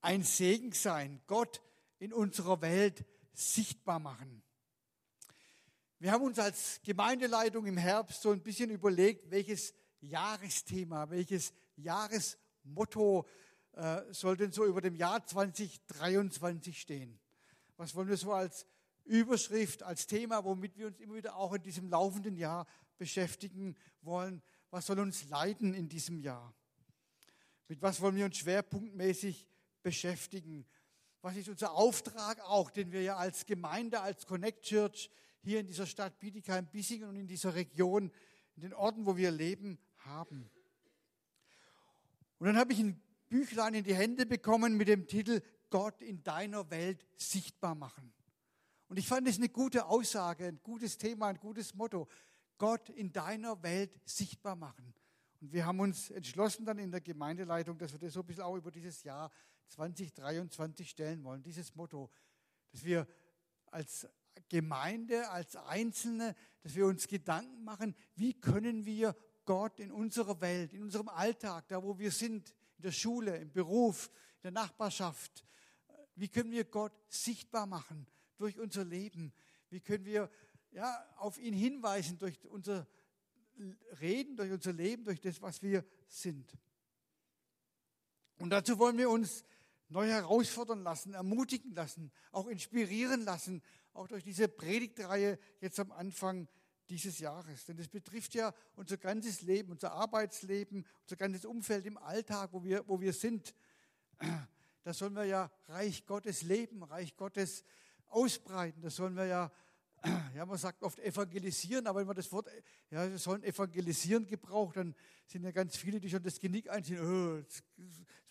ein 0.00 0.22
Segen 0.22 0.72
sein, 0.72 1.20
Gott 1.26 1.62
in 1.98 2.12
unserer 2.12 2.60
Welt 2.60 3.04
sichtbar 3.32 3.98
machen. 3.98 4.42
Wir 5.98 6.12
haben 6.12 6.24
uns 6.24 6.38
als 6.38 6.80
Gemeindeleitung 6.84 7.66
im 7.66 7.76
Herbst 7.76 8.22
so 8.22 8.30
ein 8.30 8.40
bisschen 8.40 8.70
überlegt, 8.70 9.30
welches 9.30 9.74
Jahresthema, 10.00 11.10
welches 11.10 11.52
Jahresmotto 11.76 13.26
äh, 13.72 14.02
soll 14.12 14.36
denn 14.36 14.52
so 14.52 14.64
über 14.64 14.80
dem 14.80 14.94
Jahr 14.94 15.26
2023 15.26 16.80
stehen. 16.80 17.18
Was 17.76 17.94
wollen 17.94 18.08
wir 18.08 18.16
so 18.16 18.32
als 18.32 18.66
Überschrift, 19.04 19.82
als 19.82 20.06
Thema, 20.06 20.44
womit 20.44 20.76
wir 20.76 20.86
uns 20.86 21.00
immer 21.00 21.14
wieder 21.14 21.36
auch 21.36 21.54
in 21.54 21.62
diesem 21.62 21.88
laufenden 21.88 22.36
Jahr 22.36 22.66
beschäftigen 22.98 23.76
wollen? 24.02 24.42
Was 24.70 24.86
soll 24.86 25.00
uns 25.00 25.28
leiten 25.28 25.74
in 25.74 25.88
diesem 25.88 26.20
Jahr? 26.20 26.54
Mit 27.68 27.82
was 27.82 28.00
wollen 28.00 28.16
wir 28.16 28.24
uns 28.24 28.36
schwerpunktmäßig 28.36 29.46
beschäftigen? 29.88 30.66
Was 31.22 31.34
ist 31.36 31.48
unser 31.48 31.72
Auftrag 31.72 32.40
auch, 32.40 32.70
den 32.70 32.92
wir 32.92 33.00
ja 33.00 33.16
als 33.16 33.46
Gemeinde, 33.46 34.02
als 34.02 34.26
Connect 34.26 34.62
Church 34.62 35.10
hier 35.40 35.60
in 35.60 35.66
dieser 35.66 35.86
Stadt 35.86 36.18
Bietigheim, 36.18 36.66
Bissingen 36.66 37.08
und 37.08 37.16
in 37.16 37.26
dieser 37.26 37.54
Region, 37.54 38.12
in 38.56 38.62
den 38.62 38.74
Orten, 38.74 39.06
wo 39.06 39.16
wir 39.16 39.30
leben, 39.30 39.78
haben? 40.00 40.50
Und 42.38 42.48
dann 42.48 42.58
habe 42.58 42.74
ich 42.74 42.80
ein 42.80 43.00
Büchlein 43.30 43.72
in 43.72 43.84
die 43.84 43.94
Hände 43.94 44.26
bekommen 44.26 44.76
mit 44.76 44.88
dem 44.88 45.06
Titel 45.06 45.40
Gott 45.70 46.02
in 46.02 46.22
deiner 46.22 46.70
Welt 46.70 47.06
sichtbar 47.16 47.74
machen. 47.74 48.12
Und 48.88 48.98
ich 48.98 49.08
fand 49.08 49.26
es 49.26 49.38
eine 49.38 49.48
gute 49.48 49.86
Aussage, 49.86 50.46
ein 50.46 50.60
gutes 50.62 50.98
Thema, 50.98 51.28
ein 51.28 51.38
gutes 51.38 51.74
Motto. 51.74 52.08
Gott 52.58 52.90
in 52.90 53.10
deiner 53.10 53.62
Welt 53.62 53.98
sichtbar 54.04 54.54
machen. 54.54 54.92
Und 55.40 55.50
wir 55.50 55.64
haben 55.64 55.80
uns 55.80 56.10
entschlossen 56.10 56.66
dann 56.66 56.78
in 56.78 56.90
der 56.90 57.00
Gemeindeleitung, 57.00 57.78
dass 57.78 57.92
wir 57.92 57.98
das 57.98 58.12
so 58.12 58.20
ein 58.20 58.26
bisschen 58.26 58.42
auch 58.42 58.56
über 58.56 58.70
dieses 58.70 59.02
Jahr 59.02 59.30
2023 59.68 60.88
stellen 60.88 61.24
wollen, 61.24 61.42
dieses 61.42 61.74
Motto, 61.74 62.10
dass 62.72 62.84
wir 62.84 63.06
als 63.66 64.08
Gemeinde, 64.48 65.28
als 65.30 65.56
Einzelne, 65.56 66.34
dass 66.62 66.74
wir 66.74 66.86
uns 66.86 67.08
Gedanken 67.08 67.64
machen, 67.64 67.94
wie 68.14 68.34
können 68.34 68.84
wir 68.84 69.16
Gott 69.44 69.80
in 69.80 69.90
unserer 69.90 70.40
Welt, 70.40 70.72
in 70.72 70.82
unserem 70.82 71.08
Alltag, 71.08 71.68
da 71.68 71.82
wo 71.82 71.98
wir 71.98 72.10
sind, 72.10 72.54
in 72.76 72.82
der 72.82 72.92
Schule, 72.92 73.36
im 73.36 73.52
Beruf, 73.52 74.10
in 74.36 74.42
der 74.42 74.50
Nachbarschaft, 74.52 75.44
wie 76.14 76.28
können 76.28 76.50
wir 76.50 76.64
Gott 76.64 76.92
sichtbar 77.08 77.66
machen 77.66 78.06
durch 78.36 78.58
unser 78.58 78.84
Leben? 78.84 79.32
Wie 79.70 79.80
können 79.80 80.04
wir 80.04 80.30
ja, 80.72 81.06
auf 81.16 81.38
ihn 81.38 81.54
hinweisen 81.54 82.18
durch 82.18 82.46
unser 82.48 82.86
Reden, 84.00 84.36
durch 84.36 84.50
unser 84.50 84.72
Leben, 84.72 85.04
durch 85.04 85.20
das, 85.20 85.40
was 85.40 85.62
wir 85.62 85.84
sind? 86.08 86.56
Und 88.38 88.50
dazu 88.50 88.78
wollen 88.78 88.98
wir 88.98 89.10
uns 89.10 89.44
neu 89.88 90.06
herausfordern 90.06 90.82
lassen, 90.82 91.14
ermutigen 91.14 91.74
lassen, 91.74 92.12
auch 92.32 92.46
inspirieren 92.46 93.24
lassen, 93.24 93.62
auch 93.94 94.08
durch 94.08 94.24
diese 94.24 94.48
Predigtreihe 94.48 95.38
jetzt 95.60 95.80
am 95.80 95.92
Anfang 95.92 96.48
dieses 96.88 97.18
Jahres. 97.18 97.64
Denn 97.64 97.78
es 97.78 97.88
betrifft 97.88 98.34
ja 98.34 98.54
unser 98.76 98.96
ganzes 98.96 99.42
Leben, 99.42 99.72
unser 99.72 99.92
Arbeitsleben, 99.92 100.86
unser 101.02 101.16
ganzes 101.16 101.44
Umfeld 101.44 101.86
im 101.86 101.98
Alltag, 101.98 102.50
wo 102.52 102.62
wir, 102.64 102.86
wo 102.86 103.00
wir 103.00 103.12
sind. 103.12 103.54
Da 104.84 104.94
sollen 104.94 105.14
wir 105.14 105.24
ja 105.24 105.50
Reich 105.66 106.06
Gottes 106.06 106.42
leben, 106.42 106.82
Reich 106.82 107.16
Gottes 107.16 107.64
ausbreiten. 108.06 108.80
Da 108.82 108.90
sollen 108.90 109.16
wir 109.16 109.26
ja, 109.26 109.52
ja, 110.34 110.46
man 110.46 110.58
sagt 110.58 110.82
oft 110.82 110.98
evangelisieren, 111.00 111.86
aber 111.86 112.00
wenn 112.00 112.06
man 112.06 112.16
das 112.16 112.30
Wort, 112.30 112.48
ja, 112.90 113.08
wir 113.10 113.18
sollen 113.18 113.42
evangelisieren 113.42 114.26
gebraucht, 114.26 114.76
dann 114.76 114.94
sind 115.26 115.44
ja 115.44 115.50
ganz 115.50 115.76
viele, 115.76 116.00
die 116.00 116.08
schon 116.08 116.22
das 116.22 116.38
Genick 116.38 116.70
einziehen. 116.70 117.00
Oh, 117.00 117.36
jetzt, 117.38 117.64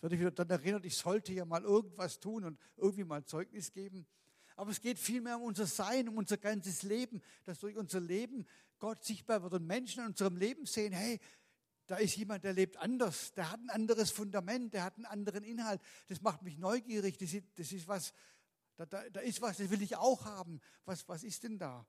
werde 0.00 0.14
ich 0.14 0.20
wieder 0.20 0.30
dann 0.30 0.48
erinnert, 0.50 0.84
ich 0.84 0.96
sollte 0.96 1.32
ja 1.32 1.44
mal 1.44 1.62
irgendwas 1.62 2.20
tun 2.20 2.44
und 2.44 2.58
irgendwie 2.76 3.04
mal 3.04 3.24
Zeugnis 3.24 3.72
geben. 3.72 4.06
Aber 4.56 4.70
es 4.70 4.80
geht 4.80 4.98
vielmehr 4.98 5.36
um 5.36 5.44
unser 5.44 5.66
Sein, 5.66 6.08
um 6.08 6.16
unser 6.16 6.36
ganzes 6.36 6.82
Leben, 6.82 7.22
dass 7.44 7.60
durch 7.60 7.76
unser 7.76 8.00
Leben 8.00 8.46
Gott 8.78 9.04
sichtbar 9.04 9.42
wird 9.42 9.54
und 9.54 9.66
Menschen 9.66 10.00
in 10.00 10.08
unserem 10.08 10.36
Leben 10.36 10.66
sehen, 10.66 10.92
hey, 10.92 11.20
da 11.86 11.96
ist 11.96 12.16
jemand, 12.16 12.44
der 12.44 12.52
lebt 12.52 12.76
anders, 12.76 13.32
der 13.32 13.50
hat 13.50 13.60
ein 13.60 13.70
anderes 13.70 14.10
Fundament, 14.10 14.74
der 14.74 14.84
hat 14.84 14.96
einen 14.96 15.06
anderen 15.06 15.42
Inhalt. 15.42 15.80
Das 16.08 16.20
macht 16.20 16.42
mich 16.42 16.58
neugierig, 16.58 17.16
das 17.18 17.32
ist, 17.32 17.44
das 17.56 17.72
ist 17.72 17.88
was, 17.88 18.12
da, 18.78 18.86
da, 18.86 19.10
da 19.10 19.20
ist 19.20 19.42
was, 19.42 19.58
das 19.58 19.70
will 19.70 19.82
ich 19.82 19.96
auch 19.96 20.24
haben. 20.24 20.60
Was, 20.86 21.06
was 21.08 21.22
ist 21.22 21.42
denn 21.42 21.58
da? 21.58 21.86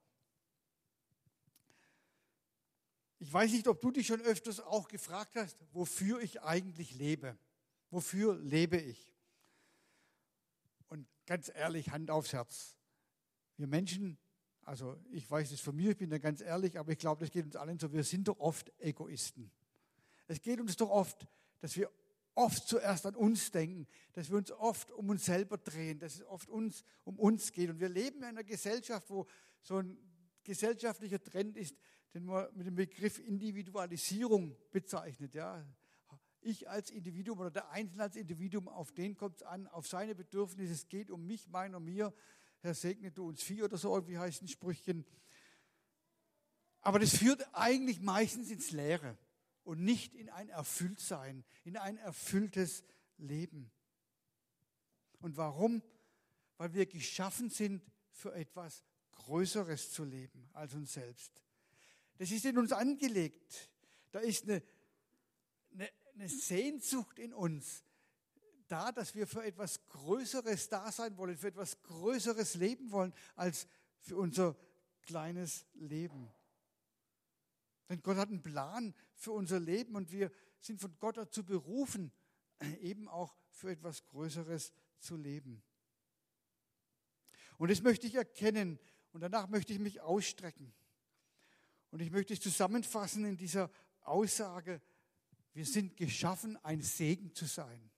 Ich 3.19 3.31
weiß 3.31 3.51
nicht, 3.51 3.67
ob 3.67 3.79
du 3.81 3.91
dich 3.91 4.07
schon 4.07 4.21
öfters 4.21 4.59
auch 4.59 4.87
gefragt 4.87 5.35
hast, 5.35 5.57
wofür 5.71 6.19
ich 6.21 6.41
eigentlich 6.41 6.95
lebe. 6.95 7.37
Wofür 7.89 8.35
lebe 8.35 8.77
ich? 8.77 9.13
ganz 11.29 11.51
ehrlich, 11.53 11.91
Hand 11.91 12.09
aufs 12.09 12.33
Herz. 12.33 12.75
Wir 13.55 13.67
Menschen, 13.67 14.17
also 14.63 14.97
ich 15.11 15.29
weiß 15.29 15.51
es 15.51 15.61
von 15.61 15.75
mir, 15.75 15.91
ich 15.91 15.97
bin 15.97 16.09
da 16.09 16.17
ganz 16.17 16.41
ehrlich, 16.41 16.79
aber 16.79 16.91
ich 16.91 16.97
glaube, 16.97 17.21
das 17.21 17.29
geht 17.29 17.45
uns 17.45 17.55
allen 17.55 17.77
so, 17.77 17.93
wir 17.93 18.03
sind 18.03 18.27
doch 18.27 18.39
oft 18.39 18.71
Egoisten. 18.79 19.51
Es 20.25 20.41
geht 20.41 20.59
uns 20.59 20.75
doch 20.75 20.89
oft, 20.89 21.27
dass 21.59 21.75
wir 21.75 21.91
oft 22.39 22.67
zuerst 22.67 23.05
an 23.05 23.15
uns 23.15 23.51
denken, 23.51 23.85
dass 24.13 24.29
wir 24.29 24.37
uns 24.37 24.51
oft 24.51 24.91
um 24.91 25.09
uns 25.09 25.25
selber 25.25 25.57
drehen, 25.57 25.99
dass 25.99 26.15
es 26.15 26.23
oft 26.23 26.49
uns 26.49 26.83
um 27.03 27.19
uns 27.19 27.51
geht. 27.51 27.69
Und 27.69 27.79
wir 27.79 27.89
leben 27.89 28.19
in 28.19 28.23
einer 28.23 28.45
Gesellschaft, 28.45 29.09
wo 29.09 29.27
so 29.61 29.77
ein 29.77 29.97
gesellschaftlicher 30.43 31.21
Trend 31.21 31.57
ist, 31.57 31.75
den 32.13 32.25
man 32.25 32.47
mit 32.55 32.65
dem 32.65 32.75
Begriff 32.75 33.19
Individualisierung 33.19 34.55
bezeichnet. 34.71 35.35
Ja, 35.35 35.65
ich 36.39 36.69
als 36.69 36.91
Individuum 36.91 37.39
oder 37.39 37.51
der 37.51 37.69
Einzelne 37.71 38.03
als 38.03 38.15
Individuum, 38.15 38.69
auf 38.69 38.93
den 38.93 39.17
kommt 39.17 39.37
es 39.37 39.43
an, 39.43 39.67
auf 39.67 39.85
seine 39.87 40.15
Bedürfnisse. 40.15 40.73
Es 40.73 40.87
geht 40.87 41.11
um 41.11 41.27
mich, 41.27 41.49
meiner, 41.49 41.81
mir. 41.81 42.13
Herr, 42.61 42.73
segne 42.73 43.11
du 43.11 43.27
uns 43.27 43.43
vier 43.43 43.65
oder 43.65 43.77
so, 43.77 43.93
irgendwie 43.93 44.17
heißt 44.17 44.41
ein 44.41 44.47
Sprüchchen. 44.47 45.05
Aber 46.81 46.99
das 46.99 47.17
führt 47.17 47.45
eigentlich 47.51 47.99
meistens 47.99 48.49
ins 48.49 48.71
Leere 48.71 49.17
und 49.69 49.83
nicht 49.83 50.15
in 50.15 50.29
ein 50.29 50.49
Erfülltsein, 50.49 51.45
in 51.63 51.77
ein 51.77 51.97
erfülltes 51.97 52.83
Leben. 53.17 53.71
Und 55.19 55.37
warum? 55.37 55.83
Weil 56.57 56.73
wir 56.73 56.87
geschaffen 56.87 57.51
sind, 57.51 57.83
für 58.09 58.33
etwas 58.33 58.83
Größeres 59.11 59.91
zu 59.91 60.05
leben 60.05 60.49
als 60.53 60.73
uns 60.73 60.93
selbst. 60.93 61.43
Das 62.17 62.31
ist 62.31 62.45
in 62.45 62.57
uns 62.57 62.71
angelegt. 62.71 63.69
Da 64.11 64.21
ist 64.21 64.45
eine, 64.45 64.63
eine, 65.71 65.87
eine 66.15 66.29
Sehnsucht 66.29 67.19
in 67.19 67.31
uns 67.31 67.83
da, 68.67 68.91
dass 68.91 69.13
wir 69.13 69.27
für 69.27 69.43
etwas 69.43 69.87
Größeres 69.87 70.69
da 70.69 70.91
sein 70.91 71.15
wollen, 71.17 71.37
für 71.37 71.47
etwas 71.47 71.79
Größeres 71.83 72.55
leben 72.55 72.91
wollen, 72.91 73.13
als 73.35 73.67
für 73.99 74.17
unser 74.17 74.55
kleines 75.03 75.67
Leben. 75.73 76.31
Denn 77.89 78.01
Gott 78.03 78.17
hat 78.17 78.29
einen 78.29 78.43
Plan 78.43 78.93
für 79.15 79.31
unser 79.31 79.59
Leben 79.59 79.95
und 79.95 80.11
wir 80.11 80.31
sind 80.61 80.79
von 80.79 80.95
Gott 80.99 81.17
dazu 81.17 81.43
berufen, 81.43 82.11
eben 82.81 83.07
auch 83.07 83.35
für 83.49 83.71
etwas 83.71 84.05
Größeres 84.05 84.71
zu 84.99 85.17
leben. 85.17 85.63
Und 87.57 87.71
das 87.71 87.81
möchte 87.81 88.07
ich 88.07 88.15
erkennen 88.15 88.79
und 89.11 89.21
danach 89.21 89.49
möchte 89.49 89.73
ich 89.73 89.79
mich 89.79 90.01
ausstrecken. 90.01 90.73
Und 91.91 92.01
ich 92.01 92.11
möchte 92.11 92.33
es 92.33 92.39
zusammenfassen 92.39 93.25
in 93.25 93.37
dieser 93.37 93.71
Aussage, 94.01 94.81
wir 95.53 95.65
sind 95.65 95.97
geschaffen, 95.97 96.57
ein 96.63 96.81
Segen 96.81 97.33
zu 97.33 97.45
sein. 97.45 97.89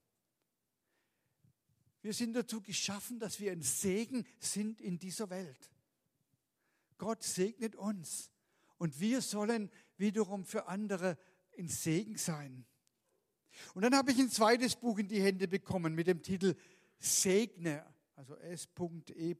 Wir 2.00 2.14
sind 2.14 2.32
dazu 2.32 2.60
geschaffen, 2.60 3.20
dass 3.20 3.38
wir 3.38 3.52
ein 3.52 3.62
Segen 3.62 4.26
sind 4.40 4.80
in 4.80 4.98
dieser 4.98 5.30
Welt. 5.30 5.70
Gott 6.98 7.22
segnet 7.22 7.76
uns 7.76 8.32
und 8.82 8.98
wir 8.98 9.20
sollen 9.20 9.70
wiederum 9.96 10.44
für 10.44 10.66
andere 10.66 11.16
ein 11.56 11.68
Segen 11.68 12.16
sein. 12.16 12.66
Und 13.74 13.82
dann 13.82 13.94
habe 13.94 14.10
ich 14.10 14.18
ein 14.18 14.28
zweites 14.28 14.74
Buch 14.74 14.98
in 14.98 15.06
die 15.06 15.22
Hände 15.22 15.46
bekommen 15.46 15.94
mit 15.94 16.08
dem 16.08 16.20
Titel 16.20 16.56
Segne, 16.98 17.86
also 18.16 18.34
S.E.G.N.E. 18.38 19.34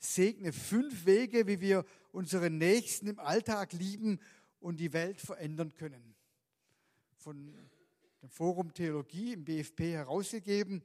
Segne 0.00 0.52
fünf 0.52 1.06
Wege, 1.06 1.46
wie 1.46 1.60
wir 1.60 1.84
unseren 2.10 2.58
Nächsten 2.58 3.06
im 3.06 3.20
Alltag 3.20 3.72
lieben 3.72 4.18
und 4.58 4.80
die 4.80 4.92
Welt 4.92 5.20
verändern 5.20 5.72
können. 5.74 6.16
Von 7.18 7.54
dem 8.20 8.30
Forum 8.30 8.74
Theologie 8.74 9.34
im 9.34 9.44
BFP 9.44 9.92
herausgegeben, 9.92 10.82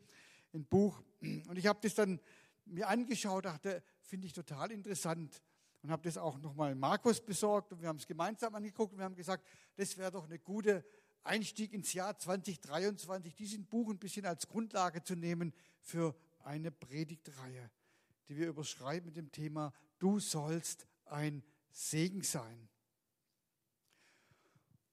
ein 0.54 0.66
Buch. 0.66 1.02
Und 1.48 1.58
ich 1.58 1.66
habe 1.66 1.80
das 1.82 1.96
dann 1.96 2.20
mir 2.66 2.90
angeschaut, 2.90 3.46
dachte, 3.46 3.82
finde 4.04 4.28
ich 4.28 4.34
total 4.34 4.70
interessant. 4.70 5.42
Und 5.82 5.90
habe 5.90 6.04
das 6.04 6.18
auch 6.18 6.38
nochmal 6.38 6.76
Markus 6.76 7.20
besorgt 7.20 7.72
und 7.72 7.82
wir 7.82 7.88
haben 7.88 7.98
es 7.98 8.06
gemeinsam 8.06 8.54
angeguckt 8.54 8.94
und 8.94 9.00
wir 9.00 9.06
haben 9.06 9.16
gesagt, 9.16 9.48
das 9.76 9.98
wäre 9.98 10.12
doch 10.12 10.26
eine 10.26 10.38
gute 10.38 10.86
Einstieg 11.24 11.74
ins 11.74 11.94
Jahr 11.94 12.18
2023, 12.18 13.36
diesen 13.36 13.66
Buch 13.66 13.90
ein 13.90 14.00
bisschen 14.00 14.26
als 14.26 14.48
Grundlage 14.48 15.04
zu 15.04 15.16
nehmen 15.16 15.54
für 15.82 16.16
eine 16.40 16.72
Predigtreihe, 16.72 17.72
die 18.28 18.38
wir 18.38 18.48
überschreiben 18.48 19.08
mit 19.08 19.18
dem 19.18 19.32
Thema, 19.32 19.74
du 20.00 20.20
sollst 20.20 20.88
ein 21.06 21.44
Segen 21.72 22.22
sein. 22.22 22.70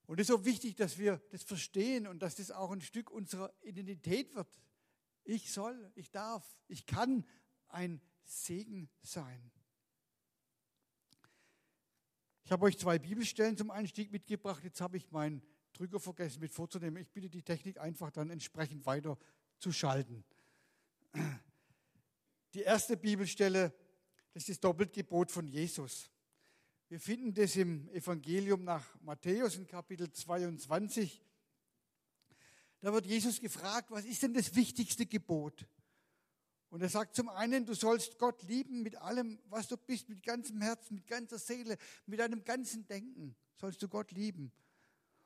Und 0.06 0.20
es 0.20 0.28
ist 0.28 0.34
so 0.34 0.44
wichtig, 0.44 0.76
dass 0.76 0.96
wir 0.96 1.20
das 1.30 1.42
verstehen 1.42 2.06
und 2.06 2.20
dass 2.20 2.36
das 2.36 2.50
auch 2.50 2.70
ein 2.70 2.80
Stück 2.80 3.10
unserer 3.10 3.52
Identität 3.62 4.34
wird. 4.34 4.48
Ich 5.24 5.52
soll, 5.52 5.92
ich 5.94 6.10
darf, 6.10 6.56
ich 6.66 6.86
kann 6.86 7.26
ein 7.68 8.00
Segen 8.24 8.88
sein. 9.02 9.50
Ich 12.48 12.52
habe 12.52 12.64
euch 12.64 12.78
zwei 12.78 12.98
Bibelstellen 12.98 13.58
zum 13.58 13.70
Einstieg 13.70 14.10
mitgebracht. 14.10 14.64
Jetzt 14.64 14.80
habe 14.80 14.96
ich 14.96 15.10
meinen 15.10 15.42
Drücker 15.74 16.00
vergessen 16.00 16.40
mit 16.40 16.50
vorzunehmen. 16.50 17.02
Ich 17.02 17.10
bitte 17.10 17.28
die 17.28 17.42
Technik 17.42 17.78
einfach 17.78 18.10
dann 18.10 18.30
entsprechend 18.30 18.86
weiter 18.86 19.18
zu 19.58 19.70
schalten. 19.70 20.24
Die 22.54 22.62
erste 22.62 22.96
Bibelstelle, 22.96 23.74
das 24.32 24.44
ist 24.44 24.48
das 24.48 24.60
Doppelgebot 24.60 25.30
von 25.30 25.46
Jesus. 25.46 26.10
Wir 26.88 26.98
finden 26.98 27.34
das 27.34 27.54
im 27.54 27.86
Evangelium 27.90 28.64
nach 28.64 28.98
Matthäus 29.02 29.56
in 29.56 29.66
Kapitel 29.66 30.10
22. 30.10 31.22
Da 32.80 32.90
wird 32.94 33.04
Jesus 33.04 33.38
gefragt, 33.40 33.90
was 33.90 34.06
ist 34.06 34.22
denn 34.22 34.32
das 34.32 34.54
wichtigste 34.54 35.04
Gebot? 35.04 35.68
Und 36.70 36.82
er 36.82 36.88
sagt 36.88 37.14
zum 37.14 37.28
einen, 37.30 37.64
du 37.64 37.74
sollst 37.74 38.18
Gott 38.18 38.42
lieben 38.42 38.82
mit 38.82 38.96
allem, 38.96 39.40
was 39.46 39.68
du 39.68 39.76
bist, 39.76 40.08
mit 40.08 40.22
ganzem 40.22 40.60
Herzen, 40.60 40.96
mit 40.96 41.06
ganzer 41.06 41.38
Seele, 41.38 41.78
mit 42.06 42.20
deinem 42.20 42.44
ganzen 42.44 42.86
Denken 42.86 43.34
sollst 43.56 43.82
du 43.82 43.88
Gott 43.88 44.12
lieben. 44.12 44.52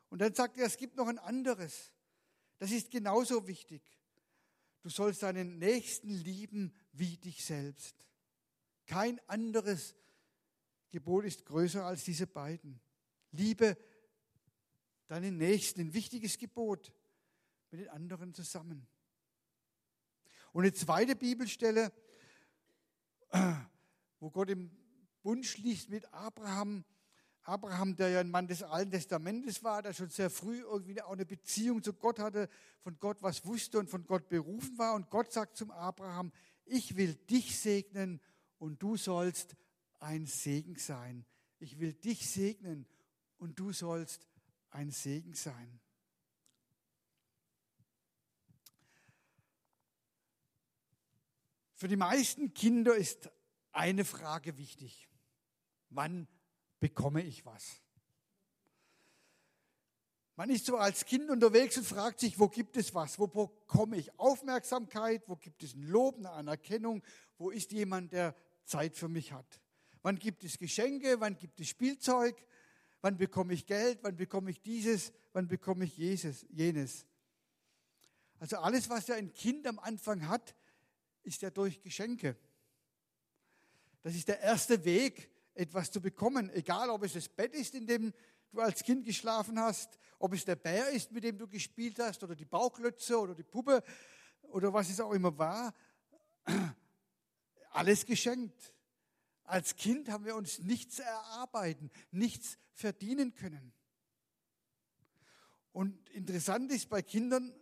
Und 0.09 0.21
dann 0.21 0.35
sagt 0.35 0.57
er, 0.59 0.67
es 0.67 0.77
gibt 0.77 0.97
noch 0.97 1.09
ein 1.09 1.19
anderes. 1.19 1.93
Das 2.59 2.71
ist 2.71 2.91
genauso 2.91 3.47
wichtig. 3.49 3.83
Du 4.83 4.89
sollst 4.89 5.23
deinen 5.23 5.59
Nächsten 5.59 6.11
lieben 6.11 6.75
wie 6.93 7.17
dich 7.17 7.45
selbst. 7.45 8.07
Kein 8.87 9.21
anderes 9.29 9.95
Gebot 10.91 11.25
ist 11.25 11.45
größer 11.47 11.85
als 11.85 12.05
diese 12.05 12.27
beiden. 12.27 12.81
Liebe 13.31 13.77
deinen 15.07 15.39
Nächsten, 15.39 15.81
ein 15.81 15.95
wichtiges 15.95 16.37
Gebot 16.39 16.93
mit 17.71 17.81
den 17.81 17.89
anderen 17.89 18.35
zusammen. 18.35 18.87
Und 20.53 20.65
eine 20.65 20.73
zweite 20.73 21.17
Bibelstelle, 21.17 21.93
wo 24.21 24.31
Gott 24.31 24.51
im 24.51 24.71
Bund 25.23 25.45
schließt 25.47 25.89
mit 25.89 26.13
Abraham. 26.13 26.85
Abraham, 27.45 27.97
der 27.97 28.11
ja 28.11 28.21
ein 28.21 28.31
Mann 28.31 28.47
des 28.47 28.63
Alten 28.63 28.93
Testamentes 28.93 29.65
war, 29.65 29.83
der 29.83 29.93
schon 29.95 30.11
sehr 30.11 30.31
früh 30.31 30.61
irgendwie 30.61 31.03
auch 31.03 31.13
eine 31.13 31.27
Beziehung 31.27 31.83
zu 31.83 31.93
Gott 31.93 32.21
hatte, 32.21 32.49
von 32.81 32.99
Gott 33.01 33.21
was 33.21 33.45
wusste 33.45 33.81
und 33.81 33.91
von 33.91 34.07
Gott 34.07 34.29
berufen 34.29 34.79
war. 34.79 34.95
Und 34.95 35.11
Gott 35.11 35.33
sagt 35.33 35.57
zum 35.57 35.71
Abraham, 35.73 36.33
ich 36.65 36.97
will 36.97 37.15
dich 37.15 37.59
segnen 37.59 38.21
und 38.59 38.81
du 38.81 38.97
sollst 38.97 39.57
ein 39.99 40.27
Segen 40.27 40.77
sein. 40.77 41.25
Ich 41.59 41.81
will 41.81 41.95
dich 41.95 42.29
segnen 42.29 42.87
und 43.39 43.59
du 43.59 43.73
sollst 43.73 44.29
ein 44.71 44.91
Segen 44.91 45.35
sein. 45.35 45.81
Für 51.83 51.89
die 51.89 51.97
meisten 51.97 52.55
Kinder 52.55 52.95
ist 52.95 53.29
eine 53.73 54.05
Frage 54.05 54.57
wichtig. 54.57 55.09
Wann 55.91 56.29
bekomme 56.79 57.25
ich 57.25 57.45
was? 57.45 57.83
Man 60.37 60.49
ist 60.51 60.67
so 60.67 60.77
als 60.77 61.05
Kind 61.05 61.29
unterwegs 61.29 61.77
und 61.77 61.85
fragt 61.85 62.21
sich, 62.21 62.39
wo 62.39 62.47
gibt 62.47 62.77
es 62.77 62.95
was? 62.95 63.19
Wo 63.19 63.27
bekomme 63.27 63.97
ich 63.97 64.17
Aufmerksamkeit? 64.17 65.25
Wo 65.27 65.35
gibt 65.35 65.65
es 65.65 65.75
ein 65.75 65.83
Lob, 65.83 66.19
eine 66.19 66.31
Anerkennung? 66.31 67.03
Wo 67.37 67.51
ist 67.51 67.73
jemand, 67.73 68.13
der 68.13 68.37
Zeit 68.65 68.97
für 68.97 69.09
mich 69.09 69.33
hat? 69.33 69.61
Wann 70.03 70.21
gibt 70.21 70.45
es 70.45 70.59
Geschenke? 70.59 71.19
Wann 71.19 71.37
gibt 71.37 71.59
es 71.59 71.67
Spielzeug? 71.67 72.47
Wann 73.01 73.17
bekomme 73.17 73.55
ich 73.55 73.67
Geld? 73.67 73.99
Wann 74.03 74.15
bekomme 74.15 74.53
ich 74.53 74.63
dieses? 74.63 75.13
Wann 75.33 75.49
bekomme 75.49 75.87
ich 75.87 75.97
Jesus, 75.97 76.47
jenes? 76.49 77.07
Also 78.39 78.59
alles, 78.59 78.89
was 78.89 79.09
ja 79.09 79.17
ein 79.17 79.33
Kind 79.33 79.67
am 79.67 79.81
Anfang 79.81 80.29
hat, 80.29 80.55
ist 81.23 81.43
ja 81.43 81.51
durch 81.51 81.81
Geschenke. 81.81 82.37
Das 84.03 84.15
ist 84.15 84.29
der 84.29 84.41
erste 84.41 84.85
Weg, 84.85 85.31
etwas 85.55 85.91
zu 85.91 86.01
bekommen. 86.01 86.51
Egal, 86.51 86.91
ob 86.91 87.05
es 87.05 87.13
das 87.13 87.29
Bett 87.29 87.55
ist, 87.55 87.75
in 87.75 87.87
dem 87.87 88.13
du 88.51 88.61
als 88.61 88.83
Kind 88.83 89.05
geschlafen 89.05 89.59
hast, 89.59 89.99
ob 90.19 90.33
es 90.33 90.45
der 90.45 90.57
Bär 90.57 90.91
ist, 90.91 91.13
mit 91.13 91.25
dem 91.25 91.39
du 91.39 91.49
gespielt 91.49 91.99
hast, 91.99 92.23
oder 92.23 92.35
die 92.35 92.45
Bauklötze 92.45 93.19
oder 93.19 93.35
die 93.35 93.43
Puppe 93.43 93.83
oder 94.43 94.73
was 94.73 94.91
es 94.91 95.01
auch 95.01 95.13
immer 95.13 95.37
war. 95.39 95.75
Alles 97.71 98.05
geschenkt. 98.05 98.75
Als 99.45 99.77
Kind 99.77 100.09
haben 100.09 100.25
wir 100.25 100.37
uns 100.37 100.61
nichts 100.61 100.99
erarbeiten, 100.99 101.91
nichts 102.11 102.59
verdienen 102.73 103.35
können. 103.35 103.73
Und 105.73 106.11
interessant 106.11 106.71
ist 106.71 106.89
bei 106.89 107.03
Kindern, 107.03 107.53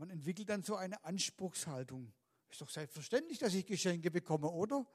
man 0.00 0.08
entwickelt 0.08 0.48
dann 0.48 0.62
so 0.62 0.76
eine 0.76 1.04
Anspruchshaltung. 1.04 2.10
Ist 2.48 2.62
doch 2.62 2.70
selbstverständlich, 2.70 3.38
dass 3.38 3.52
ich 3.52 3.66
Geschenke 3.66 4.10
bekomme, 4.10 4.48
oder? 4.48 4.86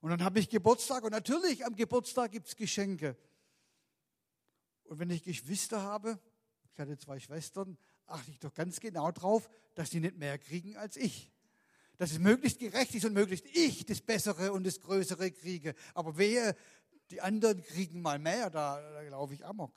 Und 0.00 0.10
dann 0.10 0.22
habe 0.22 0.38
ich 0.38 0.48
Geburtstag 0.48 1.02
und 1.02 1.10
natürlich 1.10 1.66
am 1.66 1.74
Geburtstag 1.74 2.30
gibt 2.30 2.46
es 2.46 2.54
Geschenke. 2.54 3.16
Und 4.84 5.00
wenn 5.00 5.10
ich 5.10 5.24
Geschwister 5.24 5.82
habe, 5.82 6.20
ich 6.72 6.78
hatte 6.78 6.96
zwei 6.98 7.18
Schwestern, 7.18 7.76
achte 8.06 8.30
ich 8.30 8.38
doch 8.38 8.54
ganz 8.54 8.78
genau 8.78 9.10
drauf, 9.10 9.50
dass 9.74 9.90
die 9.90 9.98
nicht 9.98 10.16
mehr 10.16 10.38
kriegen 10.38 10.76
als 10.76 10.96
ich 10.96 11.32
dass 11.98 12.10
es 12.10 12.18
möglichst 12.18 12.58
gerecht 12.58 12.94
ist 12.94 13.06
und 13.06 13.14
möglichst 13.14 13.46
ich 13.56 13.86
das 13.86 14.02
Bessere 14.02 14.52
und 14.52 14.66
das 14.66 14.82
Größere 14.82 15.30
kriege. 15.30 15.74
Aber 15.94 16.18
wehe, 16.18 16.54
die 17.10 17.22
anderen 17.22 17.62
kriegen 17.62 18.02
mal 18.02 18.18
mehr, 18.18 18.50
da, 18.50 18.78
da 18.78 19.00
laufe 19.00 19.32
ich 19.32 19.46
amok. 19.46 19.72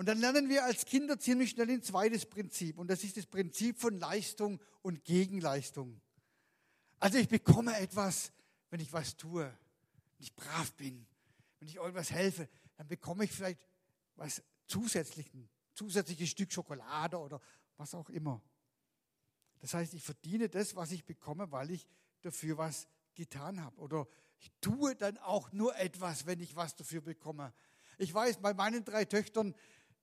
Und 0.00 0.06
dann 0.06 0.18
lernen 0.18 0.48
wir 0.48 0.64
als 0.64 0.86
Kinder 0.86 1.18
ziemlich 1.18 1.50
schnell 1.50 1.68
ein 1.68 1.82
zweites 1.82 2.24
Prinzip. 2.24 2.78
Und 2.78 2.88
das 2.88 3.04
ist 3.04 3.18
das 3.18 3.26
Prinzip 3.26 3.78
von 3.78 3.98
Leistung 3.98 4.58
und 4.80 5.04
Gegenleistung. 5.04 6.00
Also 6.98 7.18
ich 7.18 7.28
bekomme 7.28 7.76
etwas, 7.76 8.32
wenn 8.70 8.80
ich 8.80 8.94
was 8.94 9.18
tue, 9.18 9.44
wenn 9.44 10.20
ich 10.20 10.34
brav 10.34 10.72
bin, 10.72 11.06
wenn 11.58 11.68
ich 11.68 11.74
irgendwas 11.74 12.10
helfe, 12.12 12.48
dann 12.78 12.88
bekomme 12.88 13.24
ich 13.24 13.30
vielleicht 13.30 13.60
was 14.16 14.42
zusätzlich, 14.66 15.34
ein 15.34 15.50
zusätzliches 15.74 16.30
Stück 16.30 16.50
Schokolade 16.50 17.18
oder 17.18 17.38
was 17.76 17.94
auch 17.94 18.08
immer. 18.08 18.40
Das 19.58 19.74
heißt, 19.74 19.92
ich 19.92 20.02
verdiene 20.02 20.48
das, 20.48 20.76
was 20.76 20.92
ich 20.92 21.04
bekomme, 21.04 21.52
weil 21.52 21.72
ich 21.72 21.86
dafür 22.22 22.56
was 22.56 22.88
getan 23.12 23.62
habe. 23.62 23.78
Oder 23.78 24.08
ich 24.38 24.50
tue 24.62 24.96
dann 24.96 25.18
auch 25.18 25.52
nur 25.52 25.76
etwas, 25.76 26.24
wenn 26.24 26.40
ich 26.40 26.56
was 26.56 26.74
dafür 26.74 27.02
bekomme. 27.02 27.52
Ich 28.00 28.14
weiß, 28.14 28.38
bei 28.38 28.54
meinen 28.54 28.82
drei 28.82 29.04
Töchtern, 29.04 29.54